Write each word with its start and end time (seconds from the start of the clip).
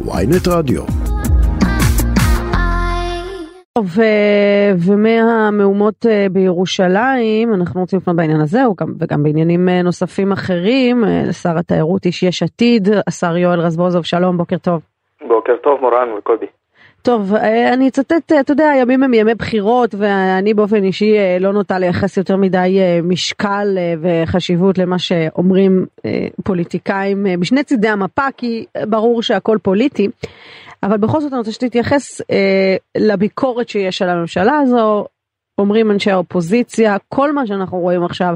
ויינט 0.00 0.48
רדיו. 0.48 0.82
טוב, 3.78 3.86
ומהמהומות 4.86 6.06
בירושלים, 6.32 7.54
אנחנו 7.54 7.80
רוצים 7.80 7.98
לפנות 7.98 8.16
בעניין 8.16 8.40
הזה 8.40 8.58
וגם 9.00 9.22
בעניינים 9.22 9.68
נוספים 9.68 10.32
אחרים, 10.32 11.04
לשר 11.28 11.58
התיירות 11.58 12.06
איש 12.06 12.22
יש 12.22 12.42
עתיד, 12.42 12.88
השר 13.06 13.36
יואל 13.36 13.60
רזבוזוב, 13.60 14.04
שלום, 14.04 14.36
בוקר 14.36 14.58
טוב. 14.58 14.80
בוקר 15.28 15.56
טוב 15.62 15.80
מורן 15.80 16.08
וקובי. 16.18 16.46
טוב, 17.04 17.34
אני 17.72 17.88
אצטט, 17.88 18.32
אתה 18.40 18.52
יודע, 18.52 18.70
הימים 18.70 19.02
הם 19.02 19.14
ימי 19.14 19.34
בחירות 19.34 19.94
ואני 19.98 20.54
באופן 20.54 20.84
אישי 20.84 21.14
לא 21.40 21.52
נוטה 21.52 21.78
לייחס 21.78 22.16
יותר 22.16 22.36
מדי 22.36 22.78
משקל 23.02 23.78
וחשיבות 24.00 24.78
למה 24.78 24.98
שאומרים 24.98 25.86
פוליטיקאים 26.44 27.26
בשני 27.40 27.64
צידי 27.64 27.88
המפה, 27.88 28.26
כי 28.36 28.64
ברור 28.88 29.22
שהכל 29.22 29.58
פוליטי. 29.62 30.08
אבל 30.82 30.96
בכל 30.96 31.20
זאת 31.20 31.32
אני 31.32 31.38
רוצה 31.38 31.52
שתתייחס 31.52 32.20
אה, 32.20 32.76
לביקורת 32.96 33.68
שיש 33.68 34.02
על 34.02 34.08
הממשלה 34.08 34.58
הזו, 34.58 35.06
אומרים 35.58 35.90
אנשי 35.90 36.10
האופוזיציה, 36.10 36.96
כל 37.08 37.32
מה 37.32 37.46
שאנחנו 37.46 37.78
רואים 37.78 38.04
עכשיו 38.04 38.34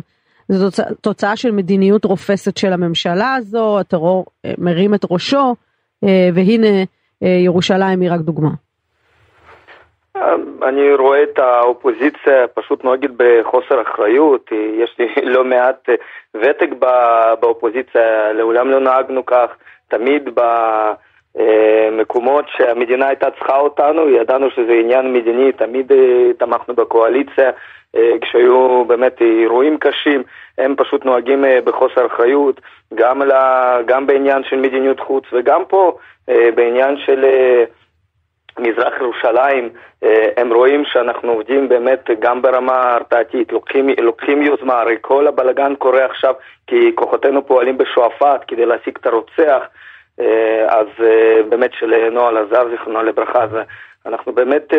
זה 0.48 0.64
תוצא, 0.64 0.82
תוצאה 1.00 1.36
של 1.36 1.50
מדיניות 1.50 2.04
רופסת 2.04 2.56
של 2.56 2.72
הממשלה 2.72 3.34
הזו, 3.34 3.78
הטרור 3.80 4.26
אה, 4.44 4.52
מרים 4.58 4.94
את 4.94 5.04
ראשו, 5.10 5.54
אה, 6.04 6.30
והנה 6.34 6.66
אה, 6.66 6.84
ירושלים 7.22 8.00
היא 8.00 8.10
רק 8.10 8.20
דוגמה. 8.20 8.50
אני 10.62 10.94
רואה 10.94 11.22
את 11.22 11.38
האופוזיציה 11.38 12.48
פשוט 12.54 12.84
נוהגת 12.84 13.10
בחוסר 13.16 13.82
אחריות, 13.82 14.50
יש 14.78 14.96
לי 14.98 15.06
לא 15.34 15.44
מעט 15.44 15.88
ותק 16.34 16.68
באופוזיציה, 17.40 18.32
לעולם 18.32 18.70
לא 18.70 18.80
נהגנו 18.80 19.26
כך, 19.26 19.50
תמיד 19.88 20.28
ב... 20.34 20.40
מקומות 21.92 22.44
שהמדינה 22.56 23.06
הייתה 23.08 23.30
צריכה 23.30 23.58
אותנו, 23.58 24.08
ידענו 24.08 24.50
שזה 24.50 24.72
עניין 24.72 25.12
מדיני, 25.12 25.52
תמיד 25.52 25.92
תמכנו 26.38 26.74
בקואליציה, 26.74 27.50
כשהיו 28.20 28.84
באמת 28.84 29.20
אירועים 29.20 29.78
קשים, 29.78 30.22
הם 30.58 30.74
פשוט 30.76 31.04
נוהגים 31.04 31.44
בחוסר 31.64 32.06
אחריות, 32.06 32.60
גם, 32.94 33.22
לה, 33.22 33.78
גם 33.86 34.06
בעניין 34.06 34.44
של 34.44 34.56
מדיניות 34.56 35.00
חוץ 35.00 35.24
וגם 35.32 35.62
פה 35.68 35.96
בעניין 36.28 36.96
של 37.06 37.24
מזרח 38.58 38.94
ירושלים, 39.00 39.70
הם 40.36 40.52
רואים 40.52 40.84
שאנחנו 40.84 41.32
עובדים 41.32 41.68
באמת 41.68 42.10
גם 42.18 42.42
ברמה 42.42 42.94
הרתעתית, 42.94 43.52
לוקחים, 43.52 43.88
לוקחים 44.00 44.42
יוזמה, 44.42 44.80
הרי 44.80 44.96
כל 45.00 45.26
הבלגן 45.26 45.74
קורה 45.74 46.04
עכשיו 46.04 46.34
כי 46.66 46.92
כוחותינו 46.94 47.46
פועלים 47.46 47.78
בשועפאט 47.78 48.44
כדי 48.48 48.66
להשיג 48.66 48.96
את 49.00 49.06
הרוצח 49.06 49.62
אז 50.68 50.86
באמת 51.48 51.70
של 51.72 52.08
נועה 52.10 52.32
לזר, 52.32 52.68
זיכרונו 52.70 53.02
לברכה, 53.02 53.46
אנחנו 54.06 54.32
באמת 54.32 54.72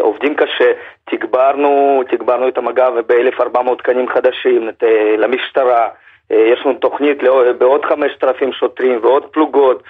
עובדים 0.00 0.34
קשה, 0.34 0.72
תגברנו, 1.04 2.02
תגברנו 2.08 2.48
את 2.48 2.58
המג"ב 2.58 3.00
ב-1400 3.06 3.76
תקנים 3.78 4.08
חדשים 4.08 4.70
למשטרה, 5.18 5.88
יש 6.30 6.66
לנו 6.66 6.74
תוכנית 6.74 7.18
בעוד 7.58 7.84
5,000 7.84 8.52
שוטרים 8.52 8.98
ועוד 9.02 9.26
פלוגות, 9.26 9.82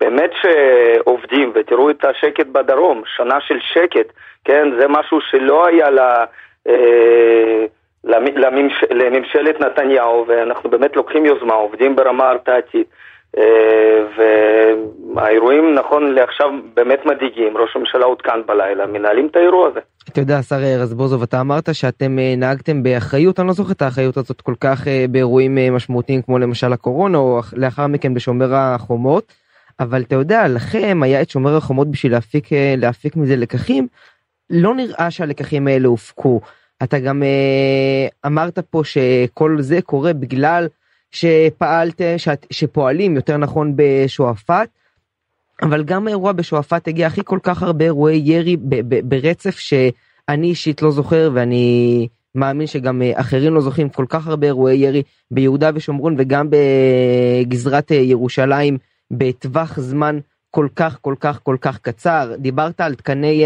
באמת 0.00 0.30
שעובדים, 0.42 1.52
ותראו 1.54 1.90
את 1.90 2.04
השקט 2.04 2.46
בדרום, 2.46 3.02
שנה 3.16 3.40
של 3.40 3.58
שקט, 3.60 4.12
כן, 4.44 4.68
זה 4.80 4.88
משהו 4.88 5.20
שלא 5.20 5.66
היה 5.66 5.90
לה... 5.90 6.24
לממש... 8.04 8.84
לממשלת 8.90 9.60
נתניהו, 9.60 10.24
ואנחנו 10.28 10.70
באמת 10.70 10.96
לוקחים 10.96 11.26
יוזמה, 11.26 11.54
עובדים 11.54 11.96
ברמה 11.96 12.28
הרתעתית. 12.28 12.86
והאירועים 14.16 15.74
נכון 15.74 16.14
לעכשיו 16.14 16.48
באמת 16.74 16.98
מדאיגים, 17.06 17.56
ראש 17.56 17.76
הממשלה 17.76 18.04
עודכן 18.04 18.46
בלילה, 18.46 18.86
מנהלים 18.86 19.26
את 19.26 19.36
האירוע 19.36 19.68
הזה. 19.68 19.80
אתה 20.08 20.20
יודע, 20.20 20.38
השר 20.38 20.56
רזבוזוב, 20.56 21.22
אתה 21.22 21.40
אמרת 21.40 21.74
שאתם 21.74 22.16
נהגתם 22.36 22.82
באחריות, 22.82 23.40
אני 23.40 23.46
לא 23.46 23.52
זוכר 23.52 23.72
את 23.72 23.82
האחריות 23.82 24.16
הזאת 24.16 24.40
כל 24.40 24.54
כך 24.60 24.84
באירועים 25.10 25.58
משמעותיים 25.72 26.22
כמו 26.22 26.38
למשל 26.38 26.72
הקורונה, 26.72 27.18
או 27.18 27.40
לאחר 27.52 27.86
מכן 27.86 28.14
בשומר 28.14 28.54
החומות, 28.54 29.32
אבל 29.80 30.02
אתה 30.02 30.14
יודע, 30.14 30.48
לכם 30.48 31.00
היה 31.02 31.22
את 31.22 31.30
שומר 31.30 31.56
החומות 31.56 31.90
בשביל 31.90 32.12
להפיק, 32.12 32.48
להפיק 32.76 33.16
מזה 33.16 33.36
לקחים, 33.36 33.86
לא 34.50 34.74
נראה 34.74 35.10
שהלקחים 35.10 35.66
האלה 35.66 35.88
הופקו. 35.88 36.40
אתה 36.82 36.98
גם 36.98 37.22
אמרת 38.26 38.58
פה 38.58 38.82
שכל 38.84 39.56
זה 39.60 39.82
קורה 39.82 40.12
בגלל 40.12 40.66
שפעלת, 41.12 42.00
שפועלים 42.50 43.16
יותר 43.16 43.36
נכון 43.36 43.72
בשועפאט, 43.76 44.68
אבל 45.62 45.84
גם 45.84 46.06
האירוע 46.06 46.32
בשועפאט 46.32 46.88
הגיע 46.88 47.06
הכי 47.06 47.20
כל 47.24 47.38
כך 47.42 47.62
הרבה 47.62 47.84
אירועי 47.84 48.22
ירי 48.24 48.56
ברצף 49.04 49.58
שאני 49.58 50.46
אישית 50.46 50.82
לא 50.82 50.90
זוכר 50.90 51.30
ואני 51.34 52.08
מאמין 52.34 52.66
שגם 52.66 53.02
אחרים 53.14 53.54
לא 53.54 53.60
זוכרים 53.60 53.88
כל 53.88 54.06
כך 54.08 54.26
הרבה 54.26 54.46
אירועי 54.46 54.76
ירי 54.76 55.02
ביהודה 55.30 55.70
ושומרון 55.74 56.14
וגם 56.18 56.48
בגזרת 56.50 57.90
ירושלים 57.90 58.78
בטווח 59.10 59.80
זמן 59.80 60.18
כל 60.50 60.68
כך 60.76 60.98
כל 61.00 61.14
כך 61.20 61.40
כל 61.42 61.56
כך 61.60 61.78
קצר. 61.78 62.34
דיברת 62.38 62.80
על 62.80 62.94
תקני 62.94 63.44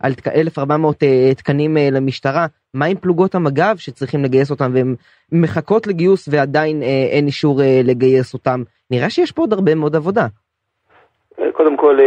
על 0.00 0.14
1400 0.34 1.02
תקנים 1.36 1.76
למשטרה. 1.92 2.46
מה 2.74 2.84
עם 2.84 2.96
פלוגות 2.96 3.34
המג"ב 3.34 3.74
שצריכים 3.78 4.24
לגייס 4.24 4.50
אותם? 4.50 4.70
והן 4.74 4.94
מחכות 5.32 5.86
לגיוס 5.86 6.28
ועדיין 6.32 6.82
אין 6.82 7.26
אישור 7.26 7.60
לגייס 7.84 8.34
אותם. 8.34 8.62
נראה 8.90 9.10
שיש 9.10 9.32
פה 9.32 9.42
עוד 9.42 9.52
הרבה 9.52 9.74
מאוד 9.74 9.96
עבודה. 9.96 10.26
קודם 11.52 11.76
כל 11.76 11.98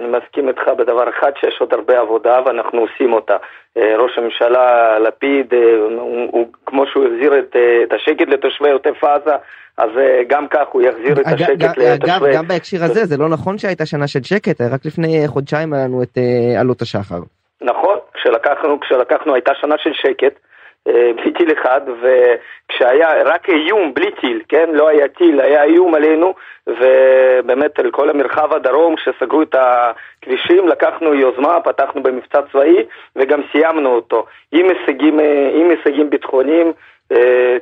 אני 0.00 0.06
מסכים 0.06 0.48
איתך 0.48 0.62
בדבר 0.78 1.08
אחד 1.08 1.30
שיש 1.40 1.56
עוד 1.60 1.74
הרבה 1.74 2.00
עבודה 2.00 2.40
ואנחנו 2.46 2.80
עושים 2.80 3.12
אותה. 3.12 3.36
ראש 3.76 4.18
הממשלה 4.18 4.98
לפיד 4.98 5.54
הוא, 5.54 6.28
הוא 6.30 6.48
כמו 6.66 6.86
שהוא 6.86 7.04
החזיר 7.04 7.38
את, 7.38 7.56
את 7.82 7.92
השקט 7.92 8.28
לתושבי 8.28 8.70
עוטף 8.70 9.04
עזה 9.04 9.34
אז 9.78 9.90
גם 10.26 10.48
כך 10.48 10.68
הוא 10.72 10.82
יחזיר 10.82 11.20
את 11.20 11.26
השקט 11.26 11.78
לתושבי... 11.78 11.94
אגב 11.94 12.20
גם 12.34 12.48
בהקשר 12.48 12.84
הזה 12.84 13.04
זה 13.04 13.16
לא 13.16 13.28
נכון 13.28 13.58
שהייתה 13.58 13.86
שנה 13.86 14.08
של 14.08 14.22
שקט 14.22 14.60
רק 14.60 14.80
לפני 14.84 15.22
חודשיים 15.26 15.72
היה 15.72 15.84
לנו 15.84 16.02
את 16.02 16.18
עלות 16.60 16.82
השחר. 16.82 17.20
נכון 17.60 17.98
כשלקחנו 18.14 18.80
כשלקחנו 18.80 19.34
הייתה 19.34 19.52
שנה 19.60 19.74
של 19.78 19.92
שקט 19.92 20.49
בלי 20.88 21.32
טיל 21.32 21.52
אחד, 21.52 21.80
וכשהיה 22.00 23.22
רק 23.24 23.48
איום 23.48 23.94
בלי 23.94 24.10
טיל, 24.20 24.42
כן? 24.48 24.70
לא 24.72 24.88
היה 24.88 25.08
טיל, 25.08 25.40
היה 25.40 25.62
איום 25.62 25.94
עלינו, 25.94 26.34
ובאמת 26.66 27.78
על 27.78 27.90
כל 27.90 28.10
המרחב 28.10 28.54
הדרום, 28.54 28.96
כשסגרו 28.96 29.42
את 29.42 29.54
הכבישים, 29.54 30.68
לקחנו 30.68 31.14
יוזמה, 31.14 31.60
פתחנו 31.60 32.02
במבצע 32.02 32.40
צבאי, 32.52 32.84
וגם 33.16 33.40
סיימנו 33.52 33.94
אותו, 33.94 34.26
עם 34.52 34.66
הישגים, 34.68 35.18
עם 35.54 35.70
הישגים 35.70 36.10
ביטחוניים, 36.10 36.72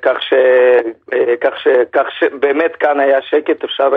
כך, 0.03 0.23
ש, 0.23 0.35
כך, 1.41 1.59
ש, 1.59 1.69
כך 1.93 2.07
שבאמת 2.11 2.77
כאן 2.77 3.01
היה 3.01 3.23
שקט, 3.23 3.65
אפשר 3.65 3.91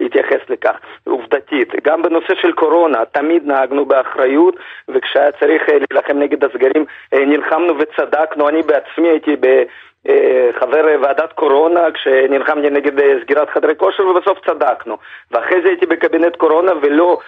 להתייחס 0.00 0.40
לכך, 0.48 0.76
עובדתית. 1.04 1.72
גם 1.84 2.02
בנושא 2.02 2.34
של 2.34 2.52
קורונה, 2.52 3.04
תמיד 3.04 3.46
נהגנו 3.46 3.84
באחריות, 3.84 4.56
וכשהיה 4.88 5.32
צריך 5.32 5.62
להילחם 5.68 6.18
נגד 6.18 6.44
הסגרים, 6.44 6.84
נלחמנו 7.12 7.74
וצדקנו. 7.78 8.48
אני 8.48 8.62
בעצמי 8.62 9.08
הייתי. 9.08 9.36
חבר 10.60 10.84
ועדת 11.02 11.32
קורונה 11.32 11.80
כשנלחמתי 11.94 12.70
נגד 12.70 12.92
סגירת 13.22 13.50
חדרי 13.50 13.76
כושר 13.76 14.06
ובסוף 14.06 14.38
צדקנו 14.46 14.96
ואחרי 15.30 15.62
זה 15.62 15.68
הייתי 15.68 15.86
בקבינט 15.86 16.36
קורונה 16.36 16.72
ולא, 16.82 17.18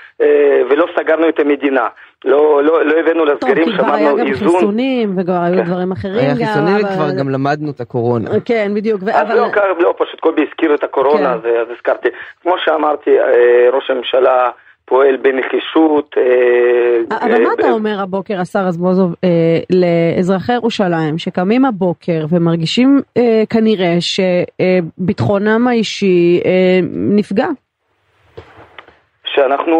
ולא 0.70 0.86
סגרנו 0.96 1.28
את 1.28 1.40
המדינה 1.40 1.88
לא, 2.24 2.64
לא, 2.64 2.84
לא 2.84 3.00
הבאנו 3.00 3.24
לסגרים, 3.24 3.68
שמענו 3.76 4.18
איזון. 4.18 4.18
טוב, 4.18 4.26
כי 4.26 4.32
כבר 4.32 4.32
היה 4.32 4.32
גם 4.32 4.32
חיסונים 4.32 5.18
וכבר 5.18 5.32
היו 5.32 5.56
כן. 5.56 5.64
דברים 5.64 5.92
אחרים 5.92 6.14
היה 6.14 6.34
חיסונים 6.34 6.74
אבל... 6.74 6.84
וכבר 6.84 7.10
גם 7.18 7.28
למדנו 7.28 7.70
את 7.70 7.80
הקורונה. 7.80 8.30
כן, 8.44 8.72
בדיוק. 8.74 9.00
ו... 9.04 9.10
אז 9.10 9.26
אבל... 9.26 9.34
לא, 9.36 9.48
לא, 9.78 9.94
פשוט 9.98 10.20
קובי 10.20 10.46
הזכיר 10.48 10.74
את 10.74 10.84
הקורונה, 10.84 11.38
כן. 11.42 11.48
אז, 11.48 11.56
אז 11.62 11.68
הזכרתי. 11.76 12.08
כמו 12.42 12.54
שאמרתי, 12.58 13.10
ראש 13.72 13.90
הממשלה... 13.90 14.50
פועל 14.88 15.16
בנחישות. 15.16 16.16
אבל 17.10 17.42
מה 17.42 17.50
אתה 17.60 17.70
אומר 17.70 18.00
הבוקר, 18.02 18.40
השר 18.40 18.58
רזבוזוב, 18.58 19.14
לאזרחי 19.70 20.52
ירושלים 20.52 21.18
שקמים 21.18 21.64
הבוקר 21.64 22.24
ומרגישים 22.30 23.00
כנראה 23.50 23.94
שביטחונם 24.00 25.68
האישי 25.68 26.40
נפגע? 26.92 27.46
שאנחנו 29.24 29.76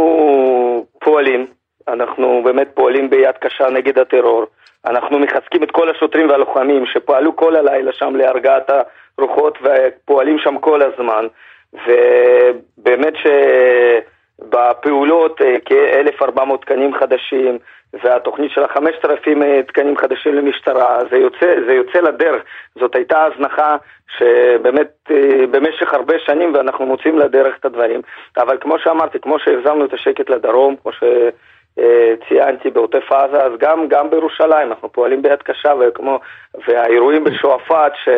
פועלים, 1.04 1.46
אנחנו 1.88 2.42
באמת 2.44 2.68
פועלים 2.74 3.10
ביד 3.10 3.34
קשה 3.40 3.70
נגד 3.70 3.98
הטרור. 3.98 4.44
אנחנו 4.86 5.18
מחזקים 5.18 5.62
את 5.62 5.70
כל 5.70 5.90
השוטרים 5.90 6.28
והלוחמים 6.28 6.86
שפעלו 6.86 7.36
כל 7.36 7.56
הלילה 7.56 7.92
שם 7.92 8.16
להרגעת 8.16 8.70
הרוחות 9.18 9.58
ופועלים 9.62 10.38
שם 10.38 10.58
כל 10.58 10.82
הזמן. 10.82 11.26
ובאמת 11.72 13.16
ש... 13.16 13.26
בפעולות 14.40 15.40
כ-1,400 15.64 16.60
תקנים 16.60 16.94
חדשים, 16.94 17.58
והתוכנית 18.04 18.50
של 18.50 18.64
החמשת 18.64 19.04
אלפים 19.04 19.62
תקנים 19.62 19.96
חדשים 19.96 20.34
למשטרה, 20.34 20.98
זה 21.10 21.16
יוצא, 21.16 21.54
זה 21.66 21.72
יוצא 21.72 22.00
לדרך. 22.00 22.42
זאת 22.78 22.94
הייתה 22.94 23.24
הזנחה 23.24 23.76
שבאמת 24.18 25.10
במשך 25.50 25.94
הרבה 25.94 26.14
שנים 26.18 26.54
ואנחנו 26.54 26.86
מוצאים 26.86 27.18
לדרך 27.18 27.56
את 27.60 27.64
הדברים. 27.64 28.00
אבל 28.36 28.58
כמו 28.60 28.78
שאמרתי, 28.78 29.18
כמו 29.20 29.38
שהחזרנו 29.38 29.84
את 29.84 29.92
השקט 29.92 30.30
לדרום, 30.30 30.76
כמו 30.82 30.92
ש... 30.92 31.04
ציינתי 32.28 32.70
בעוטף 32.70 33.12
עזה, 33.12 33.42
אז 33.42 33.52
גם, 33.60 33.86
גם 33.88 34.10
בירושלים 34.10 34.68
אנחנו 34.68 34.92
פועלים 34.92 35.22
ביד 35.22 35.42
קשה, 35.42 35.72
וכמו, 35.80 36.18
והאירועים 36.68 37.24
בשועפאט 37.24 37.92
ש, 38.04 38.08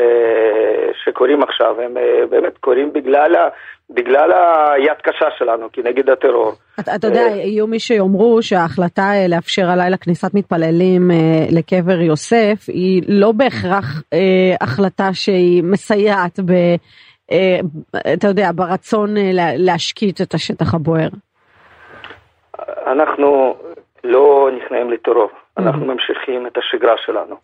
שקורים 1.05 1.43
עכשיו, 1.43 1.81
הם 1.81 1.97
אה, 1.97 2.27
באמת 2.31 2.59
קורים 2.59 2.93
בגלל, 2.93 3.37
ה, 3.37 3.49
בגלל 3.91 4.33
היד 4.33 4.97
קשה 5.03 5.27
שלנו 5.39 5.69
כנגד 5.73 6.11
הטרור. 6.11 6.53
אתה, 6.81 6.95
אתה 6.95 7.07
יודע, 7.07 7.21
יהיו 7.21 7.67
מי 7.67 7.79
שיאמרו 7.79 8.43
שההחלטה 8.43 9.03
אה, 9.03 9.27
לאפשר 9.29 9.71
הלילה 9.71 9.97
כניסת 9.97 10.35
מתפללים 10.35 11.11
אה, 11.11 11.17
לקבר 11.51 12.01
יוסף 12.01 12.65
היא 12.69 13.03
לא 13.09 13.33
בהכרח 13.33 14.03
החלטה 14.61 15.09
שהיא 15.13 15.63
מסייעת 15.65 16.41
ב... 16.41 16.53
אתה 18.15 18.29
יודע, 18.29 18.51
ברצון 18.55 19.15
להשקיט 19.57 20.21
את 20.21 20.35
השטח 20.35 20.75
הבוער. 20.75 21.09
אנחנו 22.87 23.57
לא 24.05 24.51
נכנעים 24.57 24.91
לטרור, 24.91 25.31
אנחנו 25.59 25.87
ממשיכים 25.87 26.47
את 26.47 26.59
השגרה 26.59 26.95
שלנו. 27.07 27.37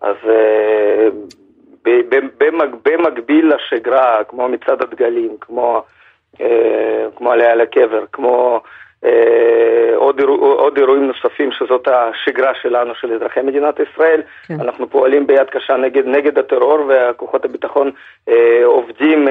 אז 0.00 0.16
אה, 0.28 1.08
במקביל 2.84 3.52
לשגרה, 3.54 4.24
כמו 4.24 4.48
מצעד 4.48 4.82
הדגלים, 4.82 5.36
כמו, 5.40 5.82
אה, 6.40 7.06
כמו 7.16 7.32
עלייה 7.32 7.54
לקבר, 7.54 8.04
כמו 8.12 8.60
אה, 9.04 9.92
עוד, 9.94 10.20
עוד 10.40 10.78
אירועים 10.78 11.06
נוספים 11.06 11.52
שזאת 11.52 11.88
השגרה 11.88 12.52
שלנו, 12.62 12.94
של 12.94 13.12
אזרחי 13.12 13.40
מדינת 13.42 13.74
ישראל. 13.80 14.22
כן. 14.46 14.60
אנחנו 14.60 14.90
פועלים 14.90 15.26
ביד 15.26 15.50
קשה 15.50 15.76
נגד, 15.76 16.06
נגד 16.06 16.38
הטרור, 16.38 16.78
וכוחות 16.88 17.44
הביטחון 17.44 17.90
עובדים 18.64 19.28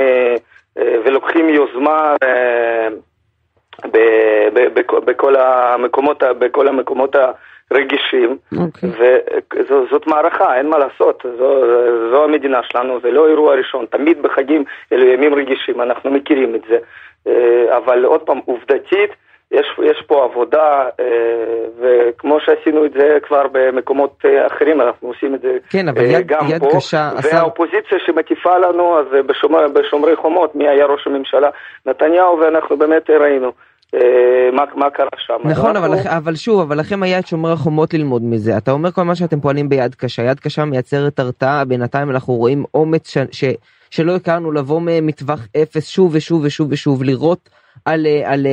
ולוקחים 0.76 1.50
יוזמה 1.50 2.16
בכל 5.06 5.36
המקומות, 5.36 6.24
בכל 6.40 6.68
המקומות 6.68 7.16
הרגישים, 7.72 8.38
okay. 8.54 8.58
אוקיי. 8.62 8.90
וזאת 9.70 10.08
מערכה, 10.08 10.58
אין 10.58 10.70
מה 10.70 10.78
לעשות, 10.78 11.26
זו, 11.38 11.62
זו 12.12 12.24
המדינה 12.24 12.60
שלנו, 12.64 13.00
זה 13.02 13.12
לא 13.12 13.28
אירוע 13.28 13.56
ראשון, 13.56 13.86
תמיד 13.90 14.22
בחגים 14.22 14.64
אלו 14.92 15.08
ימים 15.08 15.34
רגישים, 15.34 15.82
אנחנו 15.82 16.12
מכירים 16.12 16.56
את 16.56 16.62
זה, 16.70 16.78
אה, 17.28 17.78
אבל 17.78 18.06
עוד 18.06 18.22
פעם, 18.22 18.40
עובדתית, 18.46 19.12
יש, 19.52 19.66
יש 19.84 20.04
פה 20.08 20.24
עבודה, 20.24 20.90
אה, 21.00 21.06
וכמו 21.80 22.38
שעשינו 22.40 22.86
את 22.86 22.92
זה 22.94 23.18
כבר 23.28 23.48
במקומות 23.52 24.16
אה, 24.26 24.48
אחרים, 24.48 24.82
אנחנו 24.82 25.08
עושים 25.08 25.36
את 25.36 25.42
זה 25.42 25.58
כן, 25.70 25.88
אבל 25.88 26.02
יד, 26.02 26.28
גם 26.28 26.46
יד 26.50 26.62
פה. 26.62 26.70
קשה, 26.76 27.10
והאופוזיציה 27.24 27.98
שמטיפה 28.06 28.58
לנו, 28.58 29.00
אז 29.00 29.06
בשומר, 29.26 29.68
בשומרי 29.68 30.16
חומות, 30.16 30.56
מי 30.56 30.68
היה 30.68 30.86
ראש 30.86 31.08
הממשלה? 31.08 31.50
נתניהו, 31.86 32.40
ואנחנו 32.40 32.78
באמת 32.78 33.10
ראינו. 33.10 33.52
אה, 33.96 34.50
מה, 34.54 34.64
מה 34.76 34.90
קרה 34.90 35.08
שם. 35.18 35.38
נכון, 35.44 35.76
אבל, 35.76 35.92
אנחנו... 35.92 36.18
אבל 36.18 36.36
שוב, 36.36 36.62
אבל 36.62 36.80
לכם 36.80 37.04
היה 37.04 37.20
את 37.20 37.28
שומר 37.28 37.52
החומות 37.52 37.94
ללמוד 37.94 38.24
מזה. 38.24 38.58
אתה 38.58 38.72
אומר 38.72 38.92
כל 38.92 39.04
מה 39.04 39.16
שאתם 39.16 39.40
פועלים 39.40 39.70
ביד 39.70 39.96
קשה, 39.96 40.22
יד 40.22 40.40
קשה 40.40 40.66
מייצרת 40.66 41.20
הרתעה, 41.20 41.66
בינתיים 41.66 42.10
אנחנו 42.10 42.34
רואים 42.34 42.64
אומץ 42.74 43.10
ש, 43.10 43.18
ש, 43.32 43.44
שלא 43.90 44.16
הכרנו 44.16 44.52
לבוא 44.52 44.82
מטווח 45.02 45.40
אפס 45.62 45.88
שוב 45.88 46.16
ושוב 46.16 46.42
ושוב 46.46 46.72
ושוב, 46.72 47.04
לירות 47.04 47.50
על, 47.86 48.08
על, 48.26 48.48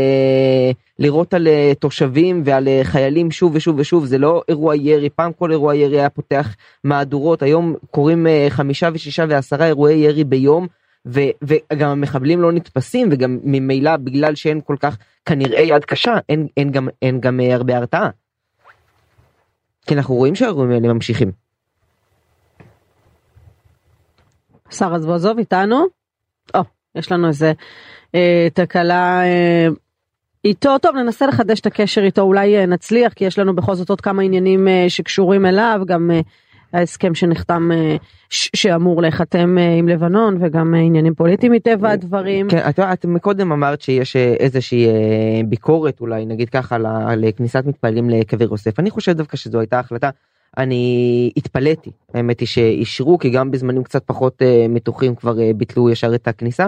לירות 0.98 1.34
על 1.34 1.48
תושבים 1.78 2.42
ועל 2.44 2.68
חיילים 2.82 3.30
שוב 3.30 3.54
ושוב 3.54 3.78
ושוב, 3.78 4.04
זה 4.04 4.18
לא 4.18 4.42
אירוע 4.48 4.76
ירי, 4.76 5.10
פעם 5.10 5.32
כל 5.32 5.50
אירוע 5.50 5.74
ירי 5.74 6.00
היה 6.00 6.10
פותח 6.10 6.56
מהדורות, 6.84 7.42
היום 7.42 7.74
קורים 7.90 8.26
אה, 8.26 8.46
חמישה 8.48 8.88
ושישה 8.92 9.24
ועשרה 9.28 9.66
אירועי 9.66 9.96
ירי 9.96 10.24
ביום. 10.24 10.66
ו- 11.06 11.30
וגם 11.42 11.88
המחבלים 11.88 12.40
לא 12.40 12.52
נתפסים 12.52 13.08
וגם 13.12 13.38
ממילא 13.42 13.96
בגלל 13.96 14.34
שאין 14.34 14.60
כל 14.64 14.76
כך 14.80 14.98
כנראה 15.24 15.60
יד 15.60 15.84
קשה 15.84 16.12
אין, 16.28 16.46
אין 16.56 16.70
גם 16.70 16.88
אין 17.02 17.20
גם 17.20 17.40
אה, 17.40 17.54
הרבה 17.54 17.76
הרתעה. 17.76 18.10
כי 19.86 19.94
אנחנו 19.94 20.14
רואים 20.14 20.34
שהאירועים 20.34 20.70
האלה 20.70 20.92
ממשיכים. 20.92 21.32
שר 24.70 24.92
רזבוזוב 24.92 25.38
איתנו? 25.38 25.86
או, 26.54 26.60
יש 26.94 27.12
לנו 27.12 27.28
איזה 27.28 27.52
אה, 28.14 28.48
תקלה 28.54 29.22
אה, 29.24 29.68
איתו, 30.44 30.78
טוב 30.78 30.96
ננסה 30.96 31.26
לחדש 31.26 31.60
את 31.60 31.66
הקשר 31.66 32.02
איתו 32.04 32.22
אולי 32.22 32.56
אה, 32.56 32.66
נצליח 32.66 33.12
כי 33.12 33.24
יש 33.24 33.38
לנו 33.38 33.56
בכל 33.56 33.74
זאת 33.74 33.90
עוד 33.90 34.00
כמה 34.00 34.22
עניינים 34.22 34.68
אה, 34.68 34.84
שקשורים 34.88 35.46
אליו 35.46 35.80
גם 35.86 36.10
אה, 36.10 36.20
ההסכם 36.74 37.14
שנחתם 37.14 37.70
אה, 37.72 37.96
שאמור 38.30 39.02
להיחתם 39.02 39.58
אה, 39.58 39.74
עם 39.74 39.88
לבנון 39.88 40.36
וגם 40.40 40.74
אה, 40.74 40.80
עניינים 40.80 41.14
פוליטיים 41.14 41.52
מטבע 41.52 41.90
הדברים. 41.90 42.48
כן, 42.48 42.68
את, 42.68 42.78
את 42.80 43.04
מקודם 43.04 43.52
אמרת 43.52 43.80
שיש 43.82 44.16
איזושהי 44.16 44.86
ביקורת 45.44 46.00
אולי 46.00 46.26
נגיד 46.26 46.48
ככה 46.48 46.76
לכניסת 47.16 47.64
מתפללים 47.66 48.10
לקבר 48.10 48.44
יוסף 48.44 48.80
אני 48.80 48.90
חושב 48.90 49.12
דווקא 49.12 49.36
שזו 49.36 49.60
הייתה 49.60 49.78
החלטה 49.78 50.10
אני 50.58 51.30
התפלאתי 51.36 51.90
האמת 52.14 52.40
היא 52.40 52.48
שאישרו 52.48 53.18
כי 53.18 53.30
גם 53.30 53.50
בזמנים 53.50 53.82
קצת 53.82 54.02
פחות 54.06 54.42
uh, 54.42 54.68
מתוחים 54.68 55.14
כבר 55.14 55.34
uh, 55.36 55.56
ביטלו 55.56 55.90
ישר 55.90 56.14
את 56.14 56.28
הכניסה 56.28 56.66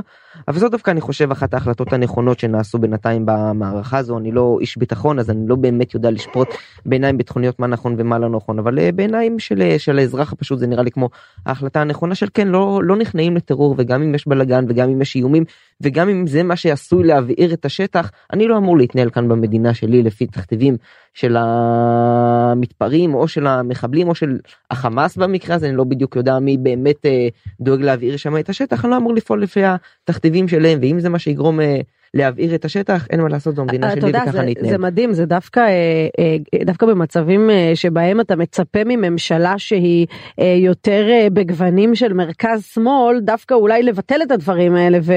אבל 0.49 0.59
זאת 0.59 0.71
דווקא 0.71 0.91
אני 0.91 1.01
חושב 1.01 1.31
אחת 1.31 1.55
ההחלטות 1.55 1.93
הנכונות 1.93 2.39
שנעשו 2.39 2.79
בינתיים 2.79 3.23
במערכה 3.27 3.99
הזו. 3.99 4.19
אני 4.19 4.33
לא 4.33 4.59
איש 4.61 4.79
ביטחון 4.79 5.19
אז 5.19 5.31
אני 5.31 5.49
לא 5.49 5.57
באמת 5.57 5.95
יודע 5.95 6.11
לשפוט 6.11 6.49
בעיניים 6.87 7.19
ביטחוניות 7.19 7.61
מה 7.61 7.67
נכון 7.67 7.95
ומה 7.99 8.19
לא 8.19 8.29
נכון 8.29 8.59
אבל 8.59 8.79
uh, 8.79 8.93
בעיניים 8.95 9.39
של, 9.39 9.59
uh, 9.59 9.79
של 9.79 9.99
האזרח 9.99 10.33
הפשוט 10.33 10.59
זה 10.59 10.67
נראה 10.67 10.83
לי 10.83 10.91
כמו 10.91 11.09
ההחלטה 11.47 11.81
הנכונה 11.81 12.15
של 12.15 12.27
כן 12.35 12.49
לא 12.49 12.81
לא 12.83 12.97
נכנעים 12.97 13.37
לטרור 13.37 13.75
וגם 13.79 14.03
אם 14.03 14.15
יש 14.15 14.29
בלאגן 14.29 14.65
וגם 14.69 14.89
אם 14.89 15.03
יש 15.03 15.17
איומים 15.17 15.45
וגם 15.81 16.09
אם 16.09 16.27
זה 16.27 16.43
מה 16.43 16.57
שעשוי 16.57 17.05
להבעיר 17.05 17.53
את 17.53 17.65
השטח 17.65 18.11
אני 18.33 18.49
לא 18.49 18.57
אמור 18.57 18.77
להתנהל 18.77 19.11
כאן 19.11 19.29
במדינה 19.29 19.75
שלי 19.75 20.03
לפי 20.03 20.27
תכתיבים 20.27 20.77
של 21.15 21.37
המתפרעים 21.39 23.15
או 23.15 23.29
של 23.29 23.47
המחבלים 23.47 24.09
או 24.09 24.15
של 24.15 24.39
החמאס 24.71 25.17
במקרה 25.17 25.57
הזה 25.57 25.69
אני 25.69 25.77
לא 25.77 25.85
בדיוק 25.85 26.17
יודע 26.17 26.39
מי 26.39 26.57
באמת 26.57 27.07
אה, 27.07 27.29
דואג 27.61 27.81
להבעיר 27.81 28.17
שם 28.17 28.39
את 28.39 28.49
השטח 28.49 28.85
אני 28.85 28.91
לא 28.91 28.97
אמור 28.97 29.15
לפעול 29.15 29.43
לפי 29.43 29.61
התכתיבים 29.65 30.49
שלהם 30.49 30.79
ואם 30.83 31.01
זה 31.01 31.09
מה 31.09 31.19
שיגרום 31.19 31.61
אה, 31.61 31.81
להבעיר 32.15 32.55
את 32.55 32.65
השטח 32.65 33.07
אין 33.11 33.21
מה 33.21 33.29
לעשות 33.29 33.57
זו 33.57 33.63
המדינה 33.63 33.91
שלי 33.91 34.07
יודע, 34.07 34.19
וככה 34.19 34.33
זה, 34.33 34.41
אני 34.41 34.53
אתנהל. 34.53 34.71
זה 34.71 34.79
מדהים 34.79 35.13
זה 35.13 35.27
דווקא 35.27 35.61
אה, 35.61 36.07
אה, 36.19 36.65
דווקא 36.65 36.87
במצבים 36.87 37.51
אה, 37.51 37.73
שבהם 37.75 38.21
אתה 38.21 38.37
מצפה 38.37 38.85
מממשלה 38.85 39.55
שהיא 39.59 40.07
אה, 40.41 40.57
יותר 40.59 41.07
אה, 41.11 41.29
בגוונים 41.33 41.95
של 41.95 42.13
מרכז 42.13 42.65
שמאל 42.65 43.21
דווקא 43.21 43.55
אולי 43.55 43.83
לבטל 43.83 44.23
את 44.23 44.31
הדברים 44.31 44.75
האלה 44.75 44.99
ו, 45.03 45.13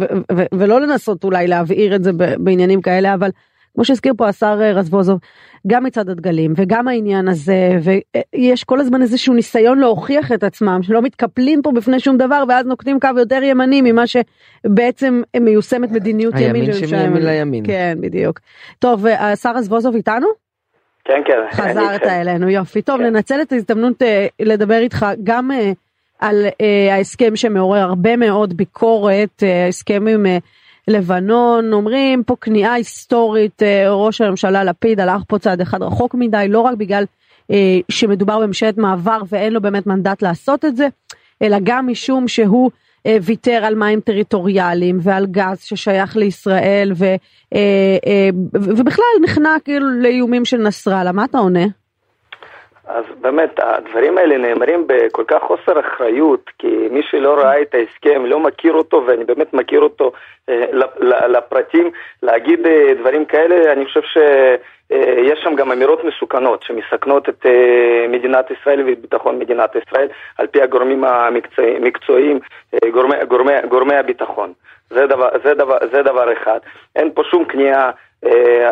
ו, 0.00 0.04
ו, 0.36 0.42
ולא 0.54 0.80
לנסות 0.80 1.24
אולי 1.24 1.46
להבעיר 1.46 1.94
את 1.94 2.04
זה 2.04 2.10
בעניינים 2.38 2.82
כאלה 2.82 3.14
אבל. 3.14 3.30
כמו 3.78 3.84
שהזכיר 3.84 4.12
פה 4.16 4.28
השר 4.28 4.58
אה, 4.62 4.72
רזבוזוב, 4.72 5.18
גם 5.66 5.84
מצד 5.84 6.08
הדגלים 6.08 6.52
וגם 6.56 6.88
העניין 6.88 7.28
הזה, 7.28 7.78
ויש 7.82 8.64
כל 8.64 8.80
הזמן 8.80 9.02
איזשהו 9.02 9.34
ניסיון 9.34 9.78
להוכיח 9.78 10.32
את 10.32 10.42
עצמם, 10.42 10.80
שלא 10.82 11.02
מתקפלים 11.02 11.62
פה 11.62 11.72
בפני 11.72 12.00
שום 12.00 12.16
דבר, 12.16 12.44
ואז 12.48 12.66
נוקטים 12.66 13.00
קו 13.00 13.08
יותר 13.16 13.42
ימני 13.42 13.82
ממה 13.82 14.02
שבעצם 14.06 15.22
מיושמת 15.40 15.90
מדיניות 15.90 16.34
ימין. 16.34 16.54
הימין 16.54 16.72
שמימין 16.72 17.22
לימין. 17.22 17.66
כן, 17.66 17.98
בדיוק. 18.00 18.40
טוב, 18.78 19.06
אה, 19.06 19.32
השר 19.32 19.52
רזבוזוב 19.54 19.94
איתנו? 19.94 20.26
כן, 21.04 21.20
כן. 21.26 21.38
חזרת 21.52 22.02
אלינו, 22.02 22.48
יופי. 22.48 22.82
טוב, 22.82 22.98
כן. 22.98 23.06
ננצל 23.06 23.42
את 23.42 23.52
ההזדמנות 23.52 24.02
אה, 24.02 24.26
לדבר 24.40 24.78
איתך 24.78 25.06
גם 25.24 25.50
על 26.18 26.46
ההסכם 26.90 27.36
שמעורר 27.36 27.80
הרבה 27.80 28.16
מאוד 28.16 28.56
ביקורת, 28.56 29.42
ההסכם 29.64 30.06
עם... 30.06 30.26
לבנון, 30.88 31.72
אומרים 31.72 32.22
פה 32.22 32.36
כניעה 32.40 32.72
היסטורית, 32.72 33.62
אה, 33.62 33.90
ראש 33.90 34.20
הממשלה 34.20 34.64
לפיד 34.64 35.00
הלך 35.00 35.22
פה 35.28 35.38
צעד 35.38 35.60
אחד 35.60 35.82
רחוק 35.82 36.14
מדי, 36.14 36.46
לא 36.48 36.60
רק 36.60 36.74
בגלל 36.74 37.04
אה, 37.50 37.78
שמדובר 37.88 38.38
בממשלת 38.38 38.78
מעבר 38.78 39.20
ואין 39.28 39.52
לו 39.52 39.60
באמת 39.60 39.86
מנדט 39.86 40.22
לעשות 40.22 40.64
את 40.64 40.76
זה, 40.76 40.88
אלא 41.42 41.56
גם 41.62 41.86
משום 41.86 42.28
שהוא 42.28 42.70
אה, 43.06 43.16
ויתר 43.22 43.64
על 43.64 43.74
מים 43.74 44.00
טריטוריאליים 44.00 44.98
ועל 45.02 45.26
גז 45.26 45.60
ששייך 45.60 46.16
לישראל 46.16 46.92
ו, 46.96 47.14
ובכלל 48.54 49.04
נכנע 49.22 49.50
כאילו 49.64 49.90
לאיומים 49.90 50.44
של 50.44 50.56
נסראללה, 50.56 51.12
מה 51.12 51.24
אתה 51.24 51.38
עונה? 51.38 51.66
אז 52.88 53.04
באמת, 53.20 53.60
הדברים 53.62 54.18
האלה 54.18 54.38
נאמרים 54.38 54.86
בכל 54.86 55.24
כך 55.28 55.42
חוסר 55.42 55.80
אחריות, 55.80 56.50
כי 56.58 56.88
מי 56.90 57.02
שלא 57.02 57.34
ראה 57.34 57.62
את 57.62 57.74
ההסכם, 57.74 58.26
לא 58.26 58.40
מכיר 58.40 58.72
אותו, 58.72 59.04
ואני 59.06 59.24
באמת 59.24 59.54
מכיר 59.54 59.80
אותו 59.80 60.12
אה, 60.48 60.64
לפרטים, 61.28 61.90
להגיד 62.22 62.66
אה, 62.66 62.94
דברים 63.00 63.24
כאלה, 63.24 63.72
אני 63.72 63.84
חושב 63.84 64.02
שיש 64.02 64.60
אה, 64.92 65.36
שם 65.42 65.54
גם 65.54 65.72
אמירות 65.72 66.04
מסוכנות 66.04 66.62
שמסכנות 66.62 67.28
את 67.28 67.46
מדינת 68.08 68.50
ישראל 68.50 68.86
ואת 68.86 69.00
ביטחון 69.00 69.38
מדינת 69.38 69.76
ישראל, 69.76 70.08
על 70.38 70.46
פי 70.46 70.62
הגורמים 70.62 71.04
המקצועיים, 71.04 72.40
גורמי, 72.92 73.16
גורמי, 73.28 73.52
גורמי 73.68 73.94
הביטחון. 73.94 74.52
זה 74.90 75.06
דבר, 75.06 75.28
זה, 75.44 75.54
דבר, 75.54 75.76
זה 75.92 76.02
דבר 76.02 76.32
אחד. 76.32 76.58
אין 76.96 77.10
פה 77.14 77.22
שום 77.30 77.44
כניעה. 77.44 77.90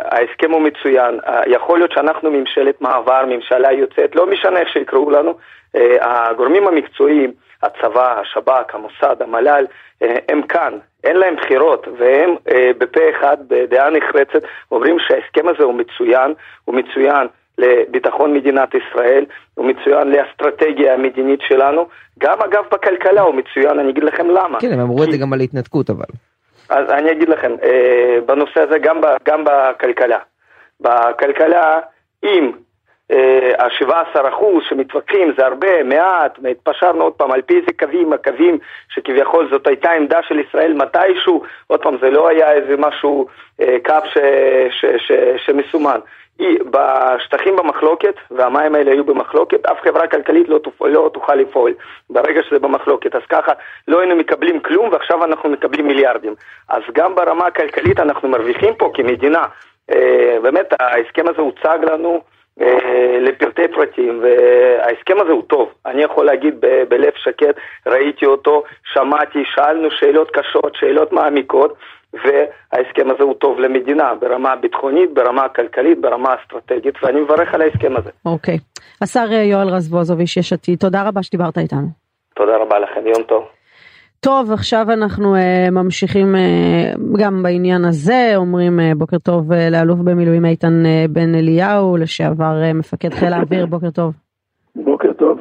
ההסכם 0.04 0.50
הוא 0.50 0.60
מצוין, 0.60 1.18
יכול 1.46 1.78
להיות 1.78 1.92
שאנחנו 1.92 2.30
ממשלת 2.30 2.80
מעבר, 2.80 3.24
ממשלה 3.26 3.72
יוצאת, 3.72 4.16
לא 4.16 4.26
משנה 4.26 4.58
איך 4.58 4.68
שיקראו 4.68 5.10
לנו, 5.10 5.34
הגורמים 6.00 6.68
המקצועיים, 6.68 7.32
הצבא, 7.62 8.20
השב"כ, 8.20 8.74
המוסד, 8.74 9.22
המל"ל, 9.22 9.66
הם 10.28 10.42
כאן, 10.42 10.78
אין 11.06 11.16
להם 11.16 11.36
בחירות, 11.36 11.88
והם 11.98 12.34
בפה 12.78 13.00
אחד, 13.10 13.36
בדעה 13.48 13.90
נחרצת, 13.90 14.42
אומרים 14.70 14.96
שההסכם 14.98 15.48
הזה 15.48 15.62
הוא 15.62 15.74
מצוין, 15.74 16.34
הוא 16.64 16.74
מצוין 16.74 17.26
לביטחון 17.58 18.34
מדינת 18.34 18.68
ישראל, 18.74 19.24
הוא 19.54 19.66
מצוין 19.66 20.08
לאסטרטגיה 20.08 20.94
המדינית 20.94 21.40
שלנו, 21.42 21.86
גם 22.18 22.38
אגב 22.42 22.64
בכלכלה 22.72 23.20
הוא 23.20 23.34
מצוין, 23.34 23.78
אני 23.78 23.90
אגיד 23.90 24.04
לכם 24.04 24.30
למה. 24.30 24.60
כן, 24.60 24.72
הם 24.72 24.80
אמרו 24.80 25.04
את 25.04 25.12
זה 25.12 25.18
גם 25.18 25.32
על 25.32 25.40
ההתנתקות 25.40 25.90
אבל. 25.90 26.04
אז 26.68 26.90
אני 26.90 27.12
אגיד 27.12 27.28
לכם, 27.28 27.52
אה, 27.62 28.18
בנושא 28.26 28.60
הזה 28.60 28.78
גם, 28.78 29.00
ב, 29.00 29.06
גם 29.24 29.44
בכלכלה. 29.44 30.18
בכלכלה, 30.80 31.80
אם 32.24 32.52
אה, 33.12 33.52
ה-17% 33.58 34.44
שמתווכחים 34.68 35.32
זה 35.38 35.46
הרבה, 35.46 35.82
מעט, 35.82 36.38
התפשרנו 36.50 37.02
עוד 37.02 37.12
פעם 37.12 37.32
על 37.32 37.42
פי 37.42 37.56
איזה 37.56 37.72
קווים, 37.78 38.12
הקווים 38.12 38.58
שכביכול 38.88 39.48
זאת 39.50 39.66
הייתה 39.66 39.90
עמדה 39.90 40.22
של 40.22 40.38
ישראל 40.38 40.72
מתישהו, 40.72 41.42
עוד 41.66 41.82
פעם 41.82 41.96
זה 42.00 42.10
לא 42.10 42.28
היה 42.28 42.52
איזה 42.52 42.76
משהו, 42.78 43.26
אה, 43.60 43.76
קו 43.84 43.94
ש, 44.04 44.18
ש, 44.70 44.84
ש, 44.98 45.12
שמסומן. 45.36 46.00
בשטחים 46.70 47.56
במחלוקת, 47.56 48.14
והמים 48.30 48.74
האלה 48.74 48.90
היו 48.90 49.04
במחלוקת, 49.04 49.66
אף 49.66 49.80
חברה 49.80 50.06
כלכלית 50.06 50.48
לא, 50.48 50.58
תופ... 50.58 50.82
לא 50.82 51.10
תוכל 51.14 51.34
לפעול 51.34 51.74
ברגע 52.10 52.42
שזה 52.42 52.58
במחלוקת. 52.58 53.14
אז 53.14 53.22
ככה 53.28 53.52
לא 53.88 54.00
היינו 54.00 54.16
מקבלים 54.16 54.60
כלום 54.60 54.88
ועכשיו 54.92 55.24
אנחנו 55.24 55.50
מקבלים 55.50 55.86
מיליארדים. 55.86 56.34
אז 56.68 56.82
גם 56.92 57.14
ברמה 57.14 57.46
הכלכלית 57.46 58.00
אנחנו 58.00 58.28
מרוויחים 58.28 58.74
פה 58.74 58.90
כמדינה. 58.94 59.44
אה, 59.90 60.36
באמת 60.42 60.66
ההסכם 60.80 61.24
הזה 61.28 61.42
הוצג 61.42 61.78
לנו 61.82 62.20
לפרטי 63.20 63.68
פרטים 63.74 64.22
וההסכם 64.22 65.20
הזה 65.20 65.32
הוא 65.32 65.42
טוב. 65.42 65.72
אני 65.86 66.02
יכול 66.02 66.26
להגיד 66.26 66.54
ב- 66.60 66.82
בלב 66.88 67.12
שקט, 67.16 67.56
ראיתי 67.86 68.26
אותו, 68.26 68.62
שמעתי, 68.92 69.38
שאלנו 69.54 69.88
שאלות 69.90 70.30
קשות, 70.30 70.74
שאלות 70.74 71.12
מעמיקות. 71.12 71.74
וההסכם 72.12 73.10
הזה 73.10 73.22
הוא 73.22 73.34
טוב 73.34 73.60
למדינה 73.60 74.14
ברמה 74.14 74.52
הביטחונית, 74.52 75.14
ברמה 75.14 75.44
הכלכלית, 75.44 76.00
ברמה 76.00 76.28
האסטרטגית, 76.32 76.94
ואני 77.02 77.20
מברך 77.20 77.54
על 77.54 77.62
ההסכם 77.62 77.96
הזה. 77.96 78.10
אוקיי. 78.24 78.54
Okay. 78.56 78.80
השר 79.02 79.26
אה, 79.32 79.42
יואל 79.42 79.68
רזבוזוביץ', 79.68 80.36
יש 80.36 80.52
עתיד, 80.52 80.78
תודה 80.78 81.08
רבה 81.08 81.22
שדיברת 81.22 81.58
איתנו. 81.58 81.88
תודה 82.34 82.56
רבה 82.56 82.78
לכם, 82.78 83.06
יום 83.06 83.22
טוב. 83.22 83.48
טוב, 84.20 84.52
עכשיו 84.52 84.86
אנחנו 84.92 85.34
uh, 85.34 85.70
ממשיכים 85.70 86.34
uh, 86.34 87.18
גם 87.18 87.42
בעניין 87.42 87.84
הזה, 87.84 88.32
אומרים 88.36 88.78
uh, 88.80 88.98
בוקר 88.98 89.18
טוב 89.18 89.52
uh, 89.52 89.56
לאלוף 89.70 89.98
במילואים 89.98 90.44
איתן 90.44 90.82
uh, 90.84 91.10
בן 91.10 91.34
אליהו, 91.34 91.96
לשעבר 91.96 92.62
uh, 92.70 92.74
מפקד 92.74 93.14
חיל 93.14 93.32
האוויר, 93.32 93.66
בוקר 93.66 93.90
טוב. 93.90 94.14
בוקר 94.76 95.12
טוב. 95.12 95.38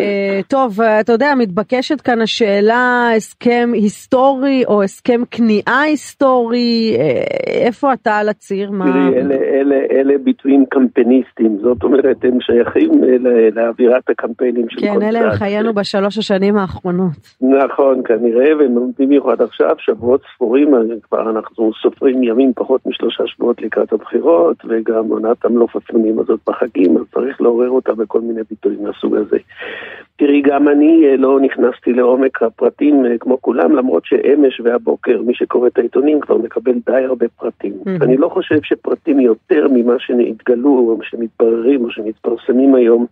אה, 0.00 0.40
טוב, 0.48 0.80
אתה 0.80 1.12
יודע, 1.12 1.34
מתבקשת 1.38 2.00
כאן 2.00 2.20
השאלה, 2.20 3.08
הסכם 3.16 3.70
היסטורי 3.72 4.64
או 4.68 4.82
הסכם 4.82 5.22
כניעה 5.30 5.80
היסטורי, 5.80 6.96
אה, 6.98 7.22
איפה 7.66 7.92
אתה 7.92 8.16
על 8.16 8.28
הציר? 8.28 8.70
תראי, 8.84 9.18
אלה, 9.18 9.34
אלה, 9.34 9.76
אלה 9.90 10.14
ביטויים 10.18 10.64
קמפייניסטיים, 10.70 11.58
זאת 11.62 11.82
אומרת, 11.82 12.16
הם 12.24 12.40
שייכים 12.40 12.90
לאווירת 13.54 14.10
הקמפיינים 14.10 14.66
של 14.68 14.80
כן, 14.80 14.94
צד. 14.94 15.00
כן, 15.00 15.06
אלה 15.06 15.20
הם 15.20 15.30
חיינו 15.30 15.74
בשלוש 15.74 16.18
השנים 16.18 16.56
האחרונות. 16.56 17.36
נכון, 17.40 18.02
כנראה, 18.04 18.56
והם 18.58 18.74
במיוחד 18.98 19.40
עכשיו, 19.40 19.74
שבועות 19.78 20.20
ספורים, 20.34 20.74
כבר 21.02 21.30
אנחנו 21.30 21.70
סופרים 21.82 22.22
ימים 22.22 22.52
פחות 22.56 22.80
משלושה 22.86 23.22
שבועות 23.26 23.62
לקראת 23.62 23.92
הבחירות, 23.92 24.56
וגם 24.68 25.08
עונת 25.08 25.44
המלופפונים 25.44 26.18
הזאת 26.18 26.40
בחגים, 26.46 26.96
אז 26.96 27.02
צריך 27.14 27.40
לעורר 27.40 27.70
אותה 27.70 27.94
בכל 27.94 28.20
מיני 28.20 28.40
ביטויים 28.50 28.84
מהסוג 28.84 29.16
הזה. 29.16 29.36
תראי, 30.16 30.42
גם 30.42 30.68
אני 30.68 31.06
אה, 31.06 31.16
לא 31.16 31.40
נכנסתי 31.40 31.92
לעומק 31.92 32.42
הפרטים 32.42 33.06
אה, 33.06 33.18
כמו 33.20 33.38
כולם, 33.40 33.76
למרות 33.76 34.06
שאמש 34.06 34.60
והבוקר, 34.64 35.22
מי 35.22 35.34
שקורא 35.34 35.66
את 35.66 35.78
העיתונים 35.78 36.20
כבר 36.20 36.38
מקבל 36.38 36.72
די 36.86 37.04
הרבה 37.04 37.26
פרטים. 37.28 37.72
Mm-hmm. 37.72 38.04
אני 38.04 38.16
לא 38.16 38.28
חושב 38.28 38.62
שפרטים 38.62 39.20
יותר 39.20 39.66
ממה 39.70 39.94
שהתגלו, 39.98 40.70
או 40.70 40.98
שמתבררים, 41.02 41.84
או 41.84 41.90
שמתפרסמים 41.90 42.74
היום, 42.74 43.06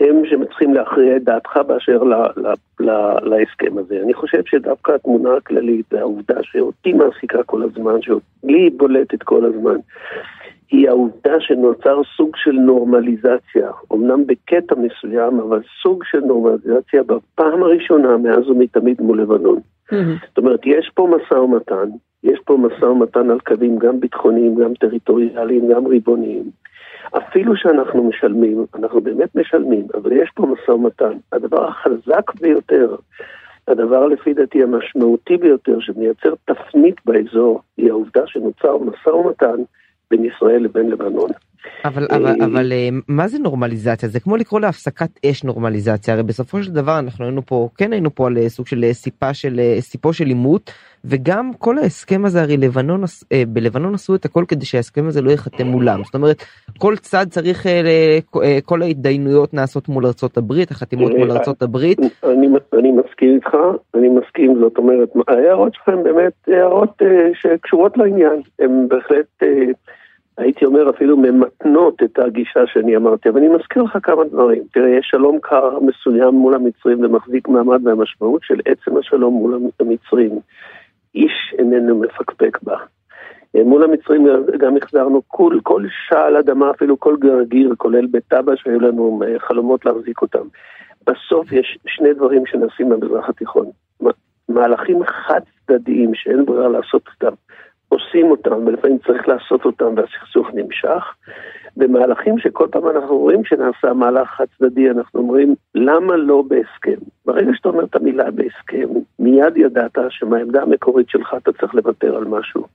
הם 0.00 0.22
שצריכים 0.26 0.74
להכריע 0.74 1.16
את 1.16 1.24
דעתך 1.24 1.56
באשר 1.66 2.02
ל, 2.02 2.14
ל, 2.14 2.52
ל, 2.80 2.90
להסכם 3.22 3.78
הזה. 3.78 4.00
אני 4.04 4.14
חושב 4.14 4.42
שדווקא 4.46 4.92
התמונה 4.92 5.36
הכללית, 5.36 5.94
העובדה 5.94 6.34
שאותי 6.42 6.92
מעסיקה 6.92 7.42
כל 7.42 7.62
הזמן, 7.62 8.02
שלי 8.02 8.70
בולטת 8.70 9.22
כל 9.22 9.44
הזמן, 9.44 9.76
היא 10.70 10.88
העובדה 10.88 11.40
שנוצר 11.40 12.00
סוג 12.16 12.36
של 12.36 12.52
נורמליזציה, 12.52 13.70
אמנם 13.92 14.26
בקטע 14.26 14.74
מסוים, 14.74 15.40
אבל 15.40 15.60
סוג 15.82 16.04
של 16.04 16.20
נורמליזציה 16.20 17.02
בפעם 17.02 17.62
הראשונה 17.62 18.16
מאז 18.16 18.48
ומתמיד 18.48 19.00
מול 19.00 19.20
לבנון. 19.20 19.60
Mm-hmm. 19.92 20.26
זאת 20.28 20.38
אומרת, 20.38 20.60
יש 20.66 20.90
פה 20.94 21.08
משא 21.16 21.34
ומתן, 21.34 21.88
יש 22.22 22.40
פה 22.44 22.56
משא 22.56 22.84
ומתן 22.84 23.30
על 23.30 23.40
קווים 23.40 23.78
גם 23.78 24.00
ביטחוניים, 24.00 24.54
גם 24.54 24.74
טריטוריאליים, 24.74 25.68
גם 25.68 25.86
ריבוניים. 25.86 26.44
אפילו 27.16 27.56
שאנחנו 27.56 28.08
משלמים, 28.08 28.66
אנחנו 28.74 29.00
באמת 29.00 29.36
משלמים, 29.36 29.86
אבל 29.94 30.12
יש 30.12 30.30
פה 30.34 30.46
משא 30.46 30.70
ומתן. 30.70 31.12
הדבר 31.32 31.68
החזק 31.68 32.40
ביותר, 32.40 32.96
הדבר 33.68 34.06
לפי 34.06 34.34
דעתי 34.34 34.62
המשמעותי 34.62 35.36
ביותר 35.36 35.80
שמייצר 35.80 36.34
תפנית 36.44 36.96
באזור, 37.06 37.60
היא 37.76 37.90
העובדה 37.90 38.26
שנוצר 38.26 38.78
משא 38.78 39.08
ומתן 39.08 39.62
בין 40.10 40.24
ישראל 40.24 40.62
לבין 40.62 40.90
לבנון. 40.90 41.30
אבל 41.84 42.06
אבל 42.10 42.42
אבל 42.44 42.72
אה, 42.72 42.88
מה 43.08 43.28
זה 43.28 43.38
נורמליזציה 43.38 44.08
זה 44.08 44.20
כמו 44.20 44.36
לקרוא 44.36 44.60
להפסקת 44.60 45.26
אש 45.26 45.44
נורמליזציה 45.44 46.14
הרי 46.14 46.22
בסופו 46.22 46.62
של 46.62 46.72
דבר 46.72 46.98
אנחנו 46.98 47.24
היינו 47.24 47.42
פה 47.46 47.68
כן 47.78 47.92
היינו 47.92 48.14
פה 48.14 48.26
על 48.26 48.36
אה, 48.36 48.48
סוג 48.48 48.66
של 48.66 48.84
אה, 48.84 48.92
סיפה 48.92 49.34
של 49.34 49.60
סיפו 49.80 50.12
של 50.12 50.26
עימות 50.26 50.70
וגם 51.04 51.50
כל 51.58 51.78
ההסכם 51.78 52.24
הזה 52.24 52.42
הרי 52.42 52.56
לבנון 52.56 53.00
בלבנון 53.48 53.94
עשו 53.94 54.14
את 54.14 54.24
הכל 54.24 54.44
כדי 54.48 54.64
שההסכם 54.64 55.06
הזה 55.06 55.22
לא 55.22 55.30
ייחתם 55.30 55.66
מולם 55.66 56.04
זאת 56.04 56.14
אומרת 56.14 56.42
כל 56.78 56.96
צד 56.96 57.26
צריך 57.28 57.66
כל 58.64 58.82
ההתדיינויות 58.82 59.54
נעשות 59.54 59.88
מול 59.88 60.06
ארצות 60.06 60.36
הברית 60.36 60.70
החתימות 60.70 61.12
מול 61.18 61.30
ארצות 61.30 61.62
הברית. 61.62 61.98
אני, 62.24 62.46
אני 62.78 62.92
מסכים 62.92 63.34
איתך 63.34 63.56
אני 63.94 64.08
מסכים 64.08 64.58
זאת 64.60 64.78
אומרת 64.78 65.08
ההערות 65.28 65.74
שלכם 65.74 66.02
באמת 66.02 66.32
הערות 66.46 67.02
שקשורות 67.34 67.96
לעניין 67.96 68.40
הם 68.58 68.88
בהחלט. 68.88 69.42
הייתי 70.38 70.64
אומר 70.64 70.90
אפילו 70.90 71.16
ממתנות 71.16 72.02
את 72.02 72.18
הגישה 72.18 72.60
שאני 72.66 72.96
אמרתי, 72.96 73.28
אבל 73.28 73.38
אני 73.38 73.48
מזכיר 73.48 73.82
לך 73.82 73.98
כמה 74.02 74.24
דברים. 74.24 74.62
תראה, 74.72 74.88
יש 74.88 75.06
שלום 75.10 75.38
קר 75.42 75.78
מסוים 75.78 76.34
מול 76.34 76.54
המצרים 76.54 77.04
ומחזיק 77.04 77.48
מעמד 77.48 77.86
והמשמעות 77.86 78.42
של 78.44 78.60
עצם 78.64 78.96
השלום 78.96 79.34
מול 79.34 79.60
המצרים. 79.80 80.30
איש 81.14 81.54
איננו 81.58 82.00
מפקפק 82.00 82.58
בה. 82.62 82.76
מול 83.54 83.84
המצרים 83.84 84.26
גם 84.58 84.76
החזרנו 84.76 85.22
כל, 85.26 85.58
כל 85.62 85.82
שעל 86.08 86.36
אדמה, 86.36 86.70
אפילו 86.70 87.00
כל 87.00 87.16
גרגיר, 87.20 87.74
כולל 87.76 88.06
בטאבה 88.06 88.52
שהיו 88.56 88.80
לנו 88.80 89.22
חלומות 89.38 89.84
להחזיק 89.84 90.22
אותם. 90.22 90.46
בסוף 91.06 91.52
יש 91.52 91.78
שני 91.86 92.14
דברים 92.14 92.46
שנעשים 92.46 92.88
במזרח 92.88 93.28
התיכון. 93.28 93.66
מהלכים 94.48 95.04
חד 95.04 95.40
צדדיים 95.66 96.14
שאין 96.14 96.44
ברירה 96.46 96.68
לעשות 96.68 97.02
אותם. 97.14 97.34
עושים 97.98 98.30
אותם, 98.30 98.66
ולפעמים 98.66 98.98
צריך 99.06 99.28
לעשות 99.28 99.64
אותם 99.64 99.94
והסכסוך 99.96 100.48
נמשך. 100.54 101.14
במהלכים 101.76 102.38
שכל 102.38 102.66
פעם 102.70 102.88
אנחנו 102.88 103.18
רואים 103.18 103.44
שנעשה 103.44 103.92
מהלך 103.92 104.28
חד 104.28 104.44
צדדי, 104.58 104.90
אנחנו 104.90 105.20
אומרים, 105.20 105.54
למה 105.74 106.16
לא 106.16 106.42
בהסכם? 106.48 107.00
ברגע 107.26 107.50
שאתה 107.54 107.68
אומר 107.68 107.84
את 107.84 107.96
המילה 107.96 108.30
בהסכם, 108.30 108.88
מיד 109.18 109.56
ידעת 109.56 109.98
שמהעמדה 110.08 110.62
המקורית 110.62 111.08
שלך 111.08 111.34
אתה 111.36 111.52
צריך 111.52 111.74
לוותר 111.74 112.16
על 112.16 112.24
משהו. 112.24 112.66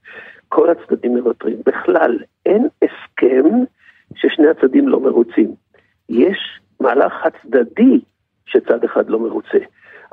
כל 0.50 0.70
הצדדים 0.70 1.18
מוותרים. 1.18 1.58
בכלל, 1.66 2.20
אין 2.46 2.68
הסכם 2.84 3.50
ששני 4.16 4.48
הצדדים 4.48 4.88
לא 4.88 5.00
מרוצים. 5.00 5.52
יש 6.10 6.60
מהלך 6.80 7.14
חד 7.14 7.30
צדדי 7.42 8.00
שצד 8.46 8.84
אחד 8.84 9.10
לא 9.10 9.20
מרוצה. 9.20 9.58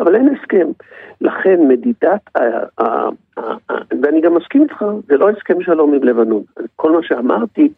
אבל 0.01 0.15
אין 0.15 0.29
הסכם. 0.37 0.67
לכן 1.21 1.69
מדידת, 1.69 2.31
ואני 4.03 4.21
גם 4.21 4.35
מסכים 4.35 4.63
איתך, 4.63 4.85
זה 5.09 5.17
לא 5.17 5.31
הסכם 5.31 5.63
שלום 5.63 5.95
עם 5.95 6.05
לבנון. 6.05 6.43
כל 6.77 6.93
מה 6.93 6.99
שאמרתי 7.03 7.69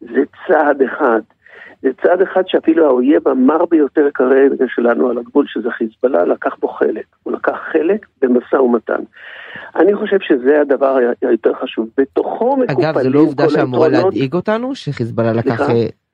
זה 0.00 0.20
צעד 0.46 0.82
אחד. 0.82 1.20
זה 1.82 1.88
צעד 2.02 2.22
אחד 2.22 2.42
שאפילו 2.46 2.86
האויב 2.86 3.28
המר 3.28 3.64
ביותר 3.70 4.08
כרגע 4.14 4.64
שלנו 4.68 5.10
על 5.10 5.18
הגבול, 5.18 5.44
שזה 5.48 5.70
חיזבאללה, 5.70 6.24
לקח 6.24 6.56
בו 6.60 6.68
חלק. 6.68 7.04
הוא 7.22 7.32
לקח 7.32 7.56
חלק 7.72 8.06
במשא 8.22 8.56
ומתן. 8.56 9.02
אני 9.76 9.94
חושב 9.94 10.16
שזה 10.20 10.60
הדבר 10.60 10.98
היותר 11.22 11.54
חשוב. 11.54 11.88
בתוכו 11.98 12.56
מקופלים 12.56 12.88
אגב, 12.88 13.02
זו 13.02 13.10
לא 13.10 13.20
עובדה 13.20 13.50
שאמורה 13.50 13.88
להדאיג 13.88 14.34
אותנו, 14.34 14.74
שחיזבאללה 14.74 15.32
לקח... 15.32 15.60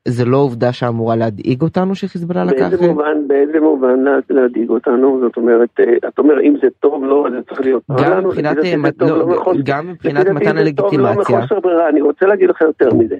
זה 0.08 0.24
לא 0.24 0.36
עובדה 0.36 0.72
שאמורה 0.72 1.16
להדאיג 1.16 1.62
אותנו 1.62 1.94
שחיזבאללה 1.94 2.44
לקח? 2.44 2.68
באיזה 2.68 2.88
מובן, 2.88 3.28
באיזה 3.28 3.60
מובן 3.60 4.04
להדאיג 4.30 4.70
אותנו? 4.70 5.20
זאת 5.20 5.36
אומרת, 5.36 5.80
את 6.08 6.18
אומר 6.18 6.40
אם 6.40 6.54
זה 6.62 6.68
טוב 6.80 7.04
לא, 7.04 7.26
זה 7.30 7.42
צריך 7.48 7.60
להיות 7.60 7.82
גם 7.90 8.24
מבחינת, 8.24 8.56
גם 9.64 9.88
מבחינת 9.88 10.26
מתן 10.26 10.58
הלגיטימציה. 10.58 11.40
אני 11.88 12.00
רוצה 12.00 12.26
להגיד 12.26 12.50
לך 12.50 12.60
יותר 12.60 12.94
מזה. 12.94 13.16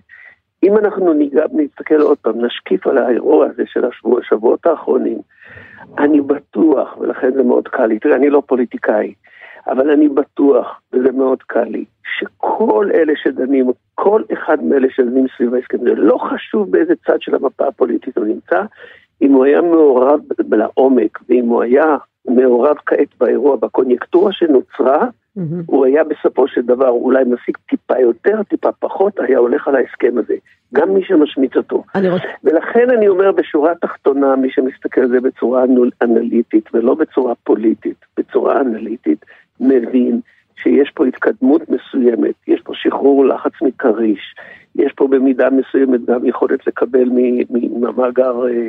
אם 0.63 0.79
אנחנו 0.79 1.13
ניגע, 1.13 1.45
נסתכל 1.53 2.01
עוד 2.01 2.19
פעם, 2.19 2.45
נשקיף 2.45 2.87
על 2.87 2.99
האירוע 2.99 3.47
הזה 3.47 3.63
של 3.67 3.85
השבוע, 3.85 4.21
השבועות 4.21 4.67
האחרונים, 4.67 5.19
אני 5.99 6.21
בטוח, 6.21 6.97
ולכן 7.01 7.31
זה 7.37 7.43
מאוד 7.43 7.69
קל 7.69 7.87
לי, 7.87 7.99
תראה, 7.99 8.17
אני 8.17 8.31
לא 8.31 8.43
פוליטיקאי, 8.47 9.15
אבל 9.67 9.91
אני 9.91 10.09
בטוח, 10.09 10.81
וזה 10.93 11.13
מאוד 11.13 11.43
קל 11.47 11.65
לי, 11.65 11.85
שכל 12.23 12.91
אלה 12.95 13.13
שדנים, 13.17 13.71
כל 13.95 14.23
אחד 14.33 14.65
מאלה 14.65 14.89
שדנים 14.91 15.27
סביב 15.37 15.55
ההסכם, 15.55 15.79
זה 15.79 15.95
לא 15.95 16.19
חשוב 16.19 16.71
באיזה 16.71 16.95
צד 17.07 17.21
של 17.21 17.35
המפה 17.35 17.69
הפוליטית 17.69 18.19
הוא 18.19 18.27
נמצא, 18.27 18.63
אם 19.23 19.33
הוא 19.33 19.45
היה 19.45 19.61
מעורב 19.61 20.21
לעומק, 20.51 21.19
ואם 21.29 21.47
הוא 21.47 21.63
היה 21.63 21.97
מעורב 22.29 22.77
כעת 22.87 23.09
באירוע, 23.21 23.57
בקוניונקטורה 23.57 24.33
שנוצרה, 24.33 25.07
Mm-hmm. 25.39 25.65
הוא 25.67 25.87
היה 25.87 26.05
בסופו 26.05 26.49
של 26.49 26.63
דבר 26.63 26.89
אולי 26.89 27.25
משיג 27.25 27.57
טיפה 27.69 27.99
יותר, 27.99 28.43
טיפה 28.43 28.73
פחות, 28.73 29.21
היה 29.21 29.39
הולך 29.39 29.69
על 29.69 29.77
ההסכם 29.77 30.19
הזה. 30.19 30.35
גם 30.75 30.95
מי 30.95 31.05
שמשמיץ 31.05 31.57
אותו. 31.57 31.85
אני 31.95 32.11
רוצה... 32.11 32.25
ולכן 32.45 32.91
אני 32.91 33.09
אומר 33.09 33.33
בשורה 33.33 33.73
התחתונה, 33.73 34.37
מי 34.37 34.51
שמסתכל 34.51 35.01
על 35.01 35.09
זה 35.09 35.21
בצורה 35.21 35.65
אנליטית 36.03 36.75
ולא 36.75 36.95
בצורה 36.95 37.35
פוליטית, 37.45 37.97
בצורה 38.17 38.61
אנליטית, 38.61 39.25
מבין 39.61 40.21
שיש 40.57 40.91
פה 40.95 41.07
התקדמות 41.07 41.63
מסוימת, 41.69 42.35
יש 42.49 42.61
פה 42.61 42.73
שחרור 42.75 43.27
לחץ 43.27 43.53
מכריש, 43.63 44.35
יש 44.77 44.93
פה 44.97 45.09
במידה 45.09 45.49
מסוימת 45.51 46.05
גם 46.05 46.27
יכולת 46.27 46.67
לקבל 46.67 47.09
ממאגר 47.51 48.47
אה, 48.49 48.69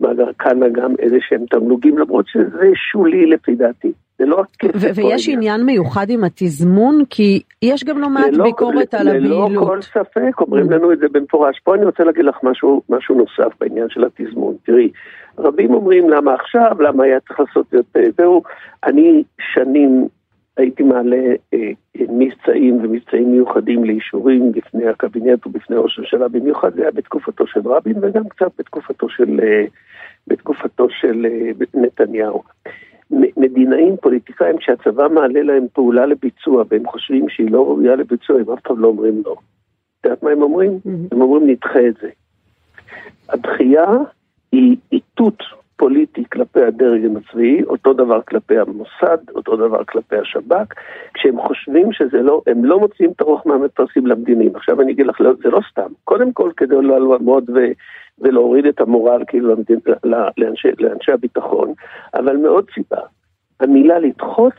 מאגר 0.00 0.32
קאנה 0.36 0.68
גם 0.68 0.94
איזה 0.98 1.16
שהם 1.20 1.44
תמלוגים, 1.50 1.98
למרות 1.98 2.26
שזה 2.28 2.70
שולי 2.74 3.26
לפי 3.26 3.54
דעתי. 3.54 3.92
זה 4.18 4.26
לא 4.26 4.40
הכסף. 4.40 4.90
ויש 4.94 5.28
עניין 5.28 5.62
מיוחד 5.62 6.10
עם 6.10 6.24
התזמון, 6.24 7.04
כי 7.10 7.42
יש 7.62 7.84
גם 7.84 7.98
לא 7.98 8.08
מעט 8.08 8.34
ביקורת 8.44 8.94
על 8.94 9.08
הבהילות. 9.08 9.50
ללא 9.50 9.60
כל 9.66 9.82
ספק, 9.82 10.40
אומרים 10.40 10.70
לנו 10.70 10.92
את 10.92 10.98
זה 10.98 11.06
במפורש. 11.12 11.60
פה 11.64 11.74
אני 11.74 11.84
רוצה 11.84 12.04
להגיד 12.04 12.24
לך 12.24 12.36
משהו, 12.42 12.82
משהו 12.88 13.14
נוסף 13.14 13.54
בעניין 13.60 13.86
של 13.88 14.04
התזמון. 14.04 14.54
תראי, 14.66 14.90
רבים 15.38 15.74
אומרים 15.74 16.10
למה 16.10 16.34
עכשיו, 16.34 16.76
למה 16.80 17.04
היה 17.04 17.20
צריך 17.20 17.40
לעשות 17.40 17.74
את 17.74 17.84
זה, 17.94 18.00
זהו, 18.18 18.42
אני 18.84 19.22
שנים 19.54 20.08
הייתי 20.56 20.82
מעלה 20.82 21.34
אה, 21.54 21.70
מבצעים 22.08 22.76
ומבצעים 22.76 23.32
מיוחדים 23.32 23.84
לאישורים 23.84 24.52
בפני 24.52 24.88
הקבינט 24.88 25.46
ובפני 25.46 25.76
ראש 25.76 25.98
הממשלה, 25.98 26.28
במיוחד 26.28 26.74
זה 26.74 26.82
היה 26.82 26.90
בתקופתו 26.90 27.46
של 27.46 27.60
רבין 27.64 27.94
וגם 28.02 28.28
קצת 28.28 28.50
בתקופתו 28.58 29.08
של, 29.08 29.40
אה, 29.42 29.64
בתקופתו 30.26 30.86
של 30.90 31.26
אה, 31.26 31.50
נתניהו. 31.74 32.42
מדינאים, 33.36 33.96
פוליטיקאים, 33.96 34.56
שהצבא 34.60 35.08
מעלה 35.08 35.42
להם 35.42 35.66
פעולה 35.72 36.06
לביצוע 36.06 36.64
והם 36.68 36.86
חושבים 36.86 37.28
שהיא 37.28 37.50
לא 37.50 37.66
ראויה 37.66 37.96
לביצוע, 37.96 38.40
הם 38.40 38.50
אף 38.50 38.60
פעם 38.60 38.80
לא 38.80 38.88
אומרים 38.88 39.22
לא. 39.24 39.36
את 40.00 40.04
יודעת 40.04 40.22
מה 40.22 40.30
הם 40.30 40.42
אומרים? 40.42 40.70
Mm-hmm. 40.70 41.08
הם 41.12 41.20
אומרים 41.20 41.50
נדחה 41.50 41.88
את 41.88 41.94
זה. 42.02 42.08
הדחייה 43.28 43.84
היא 44.52 44.76
איתות 44.92 45.42
פוליטי 45.76 46.24
כלפי 46.32 46.62
הדרג 46.62 47.02
הצבאי, 47.16 47.64
אותו 47.64 47.92
דבר 47.92 48.22
כלפי 48.22 48.58
המוסד, 48.58 49.18
אותו 49.34 49.56
דבר 49.56 49.84
כלפי 49.84 50.16
השב"כ, 50.16 50.74
כשהם 51.14 51.40
חושבים 51.40 51.92
שזה 51.92 52.22
לא, 52.22 52.42
הם 52.46 52.64
לא 52.64 52.80
מוציאים 52.80 53.10
את 53.16 53.20
הרוח 53.20 53.46
מהמפרשים 53.46 54.06
למדינים. 54.06 54.56
עכשיו 54.56 54.80
אני 54.80 54.92
אגיד 54.92 55.06
לך, 55.06 55.20
לא, 55.20 55.32
זה 55.42 55.50
לא 55.50 55.60
סתם. 55.70 55.92
קודם 56.04 56.32
כל 56.32 56.50
כדי 56.56 56.74
לא 56.82 57.10
לעמוד 57.10 57.50
ו... 57.50 57.58
ולהוריד 58.18 58.66
את 58.66 58.80
המורל 58.80 59.22
כאילו 59.26 59.54
למדין, 59.54 59.78
לאנשי, 60.36 60.68
לאנשי 60.78 61.12
הביטחון, 61.12 61.72
אבל 62.14 62.36
מעוד 62.36 62.66
סיבה, 62.74 63.00
המילה 63.60 63.98
לדחות 63.98 64.54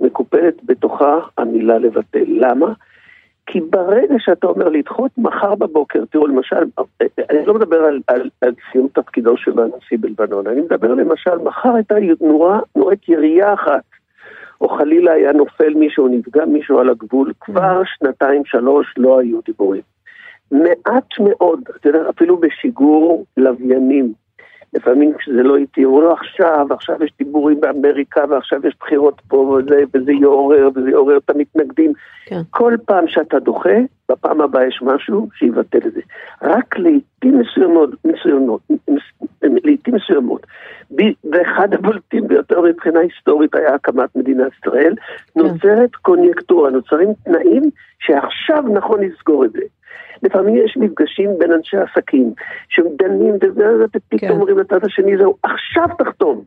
מקופלת 0.00 0.54
בתוכה 0.64 1.18
המילה 1.38 1.78
לבטל. 1.78 2.24
למה? 2.26 2.72
כי 3.52 3.60
ברגע 3.60 4.14
שאתה 4.18 4.46
אומר 4.46 4.68
לדחות 4.68 5.10
מחר 5.18 5.54
בבוקר, 5.54 6.04
תראו 6.10 6.26
למשל, 6.26 6.64
אני 7.30 7.46
לא 7.46 7.54
מדבר 7.54 7.76
על, 7.76 8.00
על, 8.06 8.30
על 8.40 8.54
סיום 8.72 8.88
תפקידו 8.94 9.36
של 9.36 9.60
הנשיא 9.60 9.98
בלבנון, 10.00 10.46
אני 10.46 10.60
מדבר 10.60 10.94
למשל, 10.94 11.38
מחר 11.44 11.74
הייתה 11.74 11.94
נורה, 12.20 12.60
נורית 12.76 13.08
ירייה 13.08 13.54
אחת, 13.54 13.82
או 14.60 14.68
חלילה 14.68 15.12
היה 15.12 15.32
נופל 15.32 15.74
מישהו, 15.74 16.08
נפגע 16.08 16.44
מישהו 16.44 16.78
על 16.78 16.90
הגבול, 16.90 17.32
כבר 17.40 17.82
שנתיים 17.84 18.42
שלוש 18.44 18.94
לא 18.96 19.20
היו 19.20 19.40
דיבורים. 19.46 19.82
מעט 20.50 21.08
מאוד, 21.20 21.60
אתה 21.76 21.88
יודע, 21.88 22.10
אפילו 22.10 22.36
בשיגור 22.36 23.24
לוויינים, 23.36 24.12
לפעמים 24.74 25.14
כשזה 25.18 25.42
לא 25.42 25.56
איטי, 25.56 25.82
הוא 25.82 26.02
לא 26.02 26.12
עכשיו, 26.12 26.66
עכשיו 26.70 27.04
יש 27.04 27.12
דיבורים 27.18 27.60
באמריקה 27.60 28.24
ועכשיו 28.28 28.66
יש 28.66 28.74
בחירות 28.80 29.20
פה 29.28 29.36
וזה, 29.36 29.82
וזה 29.94 30.12
יעורר 30.12 30.68
וזה 30.74 30.90
יעורר 30.90 31.16
את 31.16 31.30
המתנגדים. 31.30 31.92
כן. 32.26 32.40
כל 32.50 32.74
פעם 32.84 33.08
שאתה 33.08 33.38
דוחה, 33.38 33.78
בפעם 34.08 34.40
הבאה 34.40 34.66
יש 34.66 34.82
משהו 34.82 35.28
שיבטל 35.34 35.78
את 35.86 35.92
זה. 35.92 36.00
רק 36.42 36.78
לעיתים 36.78 37.38
מסוימות, 37.38 37.90
מסוימות, 38.04 38.60
לעיתים 39.42 39.94
מסוימות, 39.94 40.46
ואחד 41.30 41.74
הבולטים 41.74 42.28
ביותר 42.28 42.60
מבחינה 42.60 43.00
היסטורית 43.00 43.54
היה 43.54 43.74
הקמת 43.74 44.16
מדינת 44.16 44.52
ישראל, 44.58 44.94
כן. 45.34 45.40
נוצרת 45.40 45.94
קוניונקטורה, 45.94 46.70
נוצרים 46.70 47.08
תנאים 47.24 47.62
שעכשיו 47.98 48.64
נכון 48.72 49.00
לסגור 49.00 49.44
את 49.44 49.52
זה. 49.52 49.62
לפעמים 50.22 50.56
יש 50.56 50.76
מפגשים 50.76 51.30
בין 51.38 51.52
אנשי 51.52 51.76
עסקים, 51.76 52.32
שדנים 52.68 53.34
וזה, 53.34 53.64
ופתאום 53.84 54.18
כן. 54.20 54.30
אומרים 54.30 54.58
לצד 54.58 54.84
השני, 54.84 55.16
זהו, 55.18 55.36
עכשיו 55.42 55.84
תחתום. 55.98 56.44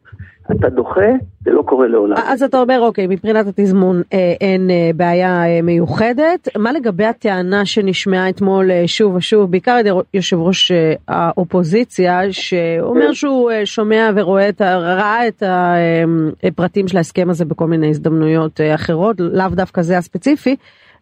אתה 0.52 0.70
דוחה, 0.70 1.12
זה 1.46 1.52
לא 1.52 1.62
קורה 1.62 1.88
לעולם. 1.88 2.18
אז 2.18 2.44
אתה 2.44 2.62
אומר, 2.62 2.82
אוקיי, 2.82 3.08
מבחינת 3.08 3.48
התזמון 3.48 4.02
אה, 4.14 4.34
אין 4.42 4.70
אה, 4.70 4.92
בעיה 4.96 5.46
אה, 5.46 5.62
מיוחדת. 5.62 6.48
מה 6.58 6.72
לגבי 6.72 7.06
הטענה 7.06 7.66
שנשמעה 7.66 8.30
אתמול 8.30 8.72
אה, 8.72 8.84
שוב 8.86 9.16
ושוב, 9.16 9.52
בעיקר 9.52 9.72
על 9.72 9.80
ידי 9.80 9.90
יושב 10.14 10.38
ראש 10.40 10.72
אה, 10.72 10.94
האופוזיציה, 11.08 12.20
שאומר 12.32 13.08
כן. 13.08 13.14
שהוא 13.14 13.52
אה, 13.52 13.66
שומע 13.66 14.10
ורואה 14.16 14.50
את, 14.50 14.62
ראה 14.62 15.28
את 15.28 15.44
הפרטים 16.44 16.86
אה, 16.86 16.90
של 16.90 16.98
ההסכם 16.98 17.30
הזה 17.30 17.46
בכל 17.46 17.68
מיני 17.68 17.90
הזדמנויות 17.90 18.62
אה, 18.62 18.76
אחרות, 18.76 19.16
לאו 19.20 19.50
דווקא 19.50 19.82
זה 19.82 19.98
הספציפי. 19.98 20.56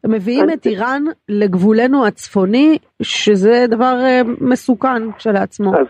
מביאים 0.06 0.50
את 0.54 0.66
איראן 0.66 1.04
לגבולנו 1.30 2.06
הצפוני, 2.06 2.78
שזה 3.02 3.66
דבר 3.70 4.00
אה, 4.04 4.22
מסוכן 4.42 5.12
כשלעצמו. 5.12 5.76
אז 5.76 5.86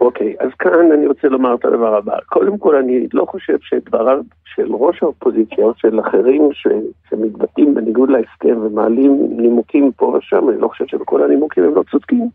אוקיי, 0.00 0.34
אז 0.40 0.50
כאן 0.58 0.92
אני 0.92 1.06
רוצה 1.06 1.28
לומר 1.28 1.54
את 1.54 1.64
הדבר 1.64 1.96
הבא. 1.96 2.16
קודם 2.26 2.58
כל, 2.58 2.76
אני 2.76 3.06
לא 3.12 3.24
חושב 3.24 3.56
שדבריו 3.60 4.22
של 4.44 4.74
ראש 4.74 5.02
האופוזיציה 5.02 5.64
או 5.64 5.72
של 5.76 6.00
אחרים 6.00 6.48
ש, 6.52 6.66
שמתבטאים 7.10 7.74
בניגוד 7.74 8.10
להסכם 8.10 8.56
ומעלים 8.62 9.26
נימוקים 9.36 9.92
פה 9.96 10.06
ושם, 10.06 10.48
אני 10.48 10.60
לא 10.60 10.68
חושב 10.68 10.86
שבכל 10.86 11.22
הנימוקים 11.22 11.64
הם 11.64 11.74
לא 11.74 11.82
צודקים. 11.90 12.28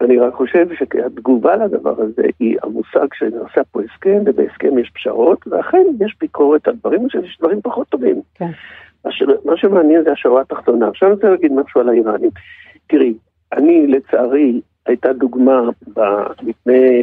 אני 0.00 0.18
רק 0.18 0.34
חושב 0.34 0.66
שהתגובה 0.74 1.56
לדבר 1.56 1.94
הזה 1.98 2.22
היא 2.40 2.56
המושג 2.62 3.06
שנעשה 3.14 3.60
פה 3.70 3.80
הסכם, 3.82 4.18
ובהסכם 4.26 4.78
יש 4.78 4.90
פשרות, 4.94 5.46
ואכן 5.46 5.84
יש 6.00 6.16
ביקורת 6.20 6.68
על 6.68 6.74
דברים 6.74 7.10
שיש 7.10 7.38
דברים 7.40 7.60
פחות 7.62 7.88
טובים. 7.88 8.20
כן. 8.34 8.50
מה 9.44 9.56
שמעניין 9.56 10.04
זה 10.04 10.12
השורה 10.12 10.40
התחתונה. 10.40 10.88
עכשיו 10.88 11.08
אני 11.08 11.14
רוצה 11.14 11.30
להגיד 11.30 11.52
משהו 11.52 11.80
על 11.80 11.88
האיראנים. 11.88 12.30
תראי, 12.86 13.14
אני 13.52 13.86
לצערי, 13.86 14.60
הייתה 14.86 15.12
דוגמה 15.12 15.60
לפני 16.42 17.02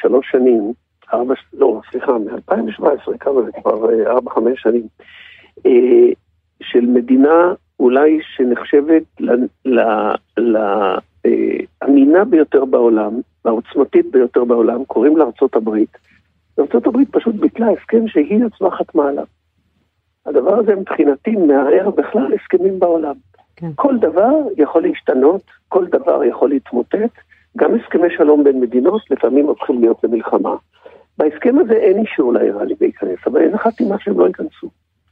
שלוש 0.00 0.26
שנים, 0.30 0.72
ארבע, 1.12 1.34
לא, 1.52 1.80
סליחה, 1.90 2.12
מ-2017, 2.18 3.18
כמה 3.20 3.42
זה 3.42 3.50
כבר, 3.62 3.90
אה, 3.90 4.10
ארבע, 4.10 4.30
חמש 4.30 4.62
שנים, 4.62 4.86
אה, 5.66 6.08
של 6.62 6.80
מדינה 6.80 7.54
אולי 7.80 8.18
שנחשבת 8.36 9.02
לאמינה 10.36 12.18
אה, 12.18 12.24
ביותר 12.24 12.64
בעולם, 12.64 13.20
העוצמתית 13.44 14.10
ביותר 14.10 14.44
בעולם, 14.44 14.84
קוראים 14.84 15.16
הברית. 15.56 15.98
ארצות 16.58 16.86
הברית 16.86 17.08
פשוט 17.10 17.34
ביטלה 17.34 17.66
הסכם 17.70 18.08
שהיא 18.08 18.40
עצמה 18.44 18.70
חתמה 18.70 19.08
עליו. 19.08 19.24
הדבר 20.26 20.58
הזה 20.58 20.74
מבחינתי 20.74 21.30
מערער 21.30 21.90
בכלל 21.90 22.32
הסכמים 22.34 22.78
בעולם. 22.78 23.14
כן. 23.56 23.70
כל 23.74 23.98
דבר 23.98 24.32
יכול 24.56 24.82
להשתנות, 24.82 25.42
כל 25.68 25.86
דבר 25.86 26.24
יכול 26.24 26.48
להתמוטט, 26.48 27.10
גם 27.56 27.74
הסכמי 27.74 28.08
שלום 28.16 28.44
בין 28.44 28.60
מדינות 28.60 29.02
לפעמים 29.10 29.46
הופכים 29.46 29.80
להיות 29.80 30.04
למלחמה. 30.04 30.56
בהסכם 31.18 31.58
הזה 31.58 31.74
אין 31.74 31.98
אישור 31.98 32.32
לאיראנים 32.32 32.76
להיכנס, 32.80 33.18
אבל 33.26 33.40
אין 33.40 33.54
אחת 33.54 33.80
עם 33.80 33.88
מה 33.88 33.96
שהם 33.98 34.20
לא 34.20 34.26
ייכנסו. 34.26 34.68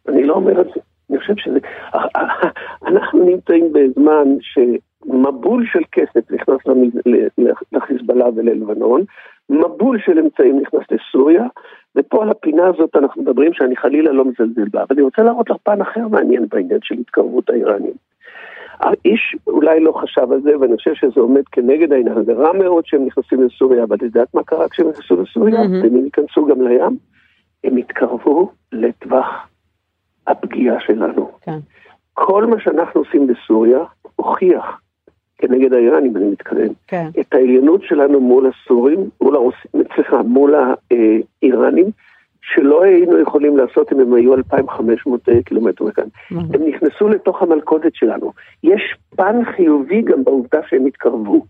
אני 0.08 0.24
לא 0.24 0.34
אומר 0.34 0.60
את 0.60 0.66
זה. 0.66 0.80
אני 1.10 1.18
חושב 1.18 1.34
שזה... 1.36 1.58
אנחנו 2.88 3.24
נמצאים 3.24 3.72
בזמן 3.72 4.28
שמבול 5.04 5.66
של 5.66 5.82
כסף 5.92 6.30
נכנס 6.30 6.60
לחיזבאללה 7.72 8.26
וללבנון, 8.36 9.04
מבול 9.50 9.98
של 9.98 10.18
אמצעים 10.18 10.60
נכנס 10.60 10.82
לסוריה, 10.90 11.44
ופה 11.96 12.22
על 12.22 12.30
הפינה 12.30 12.66
הזאת 12.66 12.96
אנחנו 12.96 13.22
מדברים 13.22 13.52
שאני 13.52 13.76
חלילה 13.76 14.12
לא 14.12 14.24
מזלזל 14.24 14.68
בה, 14.70 14.82
אבל 14.82 14.88
אני 14.90 15.02
רוצה 15.02 15.22
להראות 15.22 15.50
לך 15.50 15.56
פן 15.62 15.80
אחר 15.80 16.08
מעניין 16.08 16.46
בעניין 16.48 16.80
של 16.82 16.94
התקרבות 17.00 17.50
האיראנים. 17.50 17.94
האיש 18.80 19.36
אולי 19.46 19.80
לא 19.80 19.92
חשב 19.92 20.32
על 20.32 20.40
זה, 20.42 20.58
ואני 20.58 20.76
חושב 20.76 20.94
שזה 20.94 21.20
עומד 21.20 21.42
כנגד 21.52 21.92
העניין. 21.92 22.24
זה 22.24 22.32
רע 22.32 22.52
מאוד 22.52 22.86
שהם 22.86 23.06
נכנסים 23.06 23.42
לסוריה, 23.42 23.84
אבל 23.84 23.96
את 23.96 24.02
יודעת 24.02 24.34
מה 24.34 24.42
קרה 24.44 24.68
כשהם 24.68 24.88
נכנסו 24.88 25.22
לסוריה? 25.22 25.58
מהמם. 25.58 25.82
והם 25.82 26.04
ייכנסו 26.04 26.46
גם 26.46 26.62
לים? 26.62 26.96
הם 27.64 27.76
התקרבו 27.76 28.50
לטווח 28.72 29.48
הפגיעה 30.26 30.80
שלנו. 30.80 31.30
כן. 31.40 31.58
כל 32.14 32.46
מה 32.46 32.60
שאנחנו 32.60 33.00
עושים 33.00 33.26
בסוריה 33.26 33.78
הוכיח, 34.16 34.80
כנגד 35.42 35.72
האיראנים 35.72 36.16
אני 36.16 36.24
מתכוון, 36.24 36.68
כן. 36.88 37.06
את 37.20 37.34
העליונות 37.34 37.82
שלנו 37.82 38.20
מול 38.20 38.50
הסורים, 38.50 39.10
מול 39.20 39.34
הרוסים, 39.34 39.82
סליחה, 39.94 40.22
מול 40.22 40.54
האיראנים, 40.54 41.86
שלא 42.42 42.82
היינו 42.82 43.18
יכולים 43.18 43.56
לעשות 43.56 43.92
אם 43.92 44.00
הם 44.00 44.14
היו 44.14 44.34
2,500 44.34 45.28
קילומטר 45.44 45.84
מכאן. 45.84 46.04
מהמם. 46.30 46.48
הם 46.54 46.60
נכנסו 46.68 47.08
לתוך 47.08 47.42
המלכודת 47.42 47.94
שלנו. 47.94 48.32
יש 48.64 48.96
פן 49.16 49.44
חיובי 49.56 50.02
גם 50.02 50.24
בעובדה 50.24 50.60
שהם 50.68 50.86
התקרבו. 50.86 51.44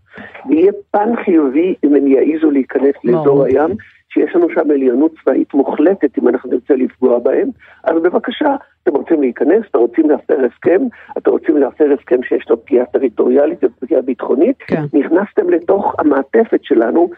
ויהיה 0.49 0.71
פן 0.91 1.15
חיובי 1.25 1.75
אם 1.83 1.95
הם 1.95 2.07
יעזו 2.07 2.51
להיכנס 2.51 2.95
לאזור. 3.03 3.43
הים, 3.43 3.71
שיש 4.13 4.35
לנו 4.35 4.47
שם 4.49 4.71
עליונות 4.71 5.11
צבאית 5.23 5.53
מוחלטת 5.53 6.17
אם 6.17 6.27
אנחנו 6.27 6.51
נרצה 6.51 6.75
לפגוע 6.75 7.19
בהם. 7.19 7.49
אז 7.83 8.01
בבקשה, 8.03 8.55
אתם 8.83 8.91
רוצים 8.95 9.21
להיכנס, 9.21 9.63
אתם 9.71 9.79
רוצים 9.79 10.09
להפר 10.09 10.37
הסכם, 10.45 10.81
אתם 11.17 11.31
רוצים 11.31 11.57
להפר 11.57 11.85
הסכם 11.99 12.23
שיש 12.23 12.49
לו 12.49 12.65
פגיעה 12.65 12.85
טריטוריאלית 12.85 13.63
ופגיעה 13.63 14.01
ביטחונית, 14.01 14.55
כן. 14.67 14.83
נכנסתם 14.93 15.49
לתוך 15.49 15.95
המעטפת 15.99 16.63
שלנו, 16.63 17.09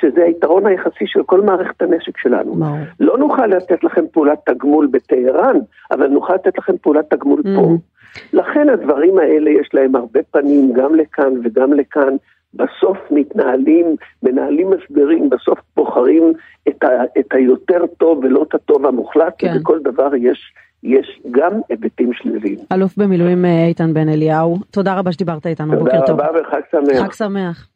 שזה 0.00 0.24
היתרון 0.24 0.66
היחסי 0.66 1.06
של 1.06 1.22
כל 1.22 1.40
מערכת 1.40 1.82
הנשק 1.82 2.18
שלנו. 2.18 2.54
ברור. 2.54 2.78
לא 3.00 3.18
נוכל 3.18 3.46
לתת 3.46 3.84
לכם 3.84 4.04
פעולת 4.12 4.38
תגמול 4.46 4.86
בטהרן, 4.86 5.56
אבל 5.90 6.06
נוכל 6.06 6.34
לתת 6.34 6.58
לכם 6.58 6.76
פעולת 6.82 7.14
תגמול 7.14 7.42
פה. 7.42 7.60
Mhm. 7.60 8.00
לכן 8.32 8.68
הדברים 8.68 9.18
האלה 9.18 9.50
יש 9.50 9.68
להם 9.74 9.96
הרבה 9.96 10.20
פנים, 10.30 10.72
גם 10.72 10.94
לכאן 10.94 11.32
וגם 11.44 11.72
לכאן. 11.72 12.16
בסוף 12.54 12.98
מתנהלים, 13.10 13.96
מנהלים 14.22 14.70
משברים, 14.70 15.30
בסוף 15.30 15.58
בוחרים 15.76 16.32
את, 16.68 16.84
ה, 16.84 16.88
את 17.18 17.26
היותר 17.32 17.86
טוב 17.98 18.24
ולא 18.24 18.42
את 18.48 18.54
הטוב 18.54 18.86
המוחלט, 18.86 19.34
כן. 19.38 19.52
ובכל 19.56 19.78
דבר 19.84 20.14
יש, 20.14 20.52
יש 20.82 21.20
גם 21.30 21.52
היבטים 21.68 22.12
שליליים. 22.12 22.58
אלוף 22.72 22.96
במילואים 22.96 23.44
אה, 23.44 23.66
איתן 23.66 23.94
בן 23.94 24.08
אליהו, 24.08 24.56
תודה 24.70 24.98
רבה 24.98 25.12
שדיברת 25.12 25.46
איתנו, 25.46 25.72
תודה 25.72 25.84
בוקר 25.84 26.06
טוב. 26.06 26.20
רבה 26.20 26.40
וחג 26.40 26.60
שמח. 26.70 27.02
חג 27.02 27.12
שמח. 27.12 27.68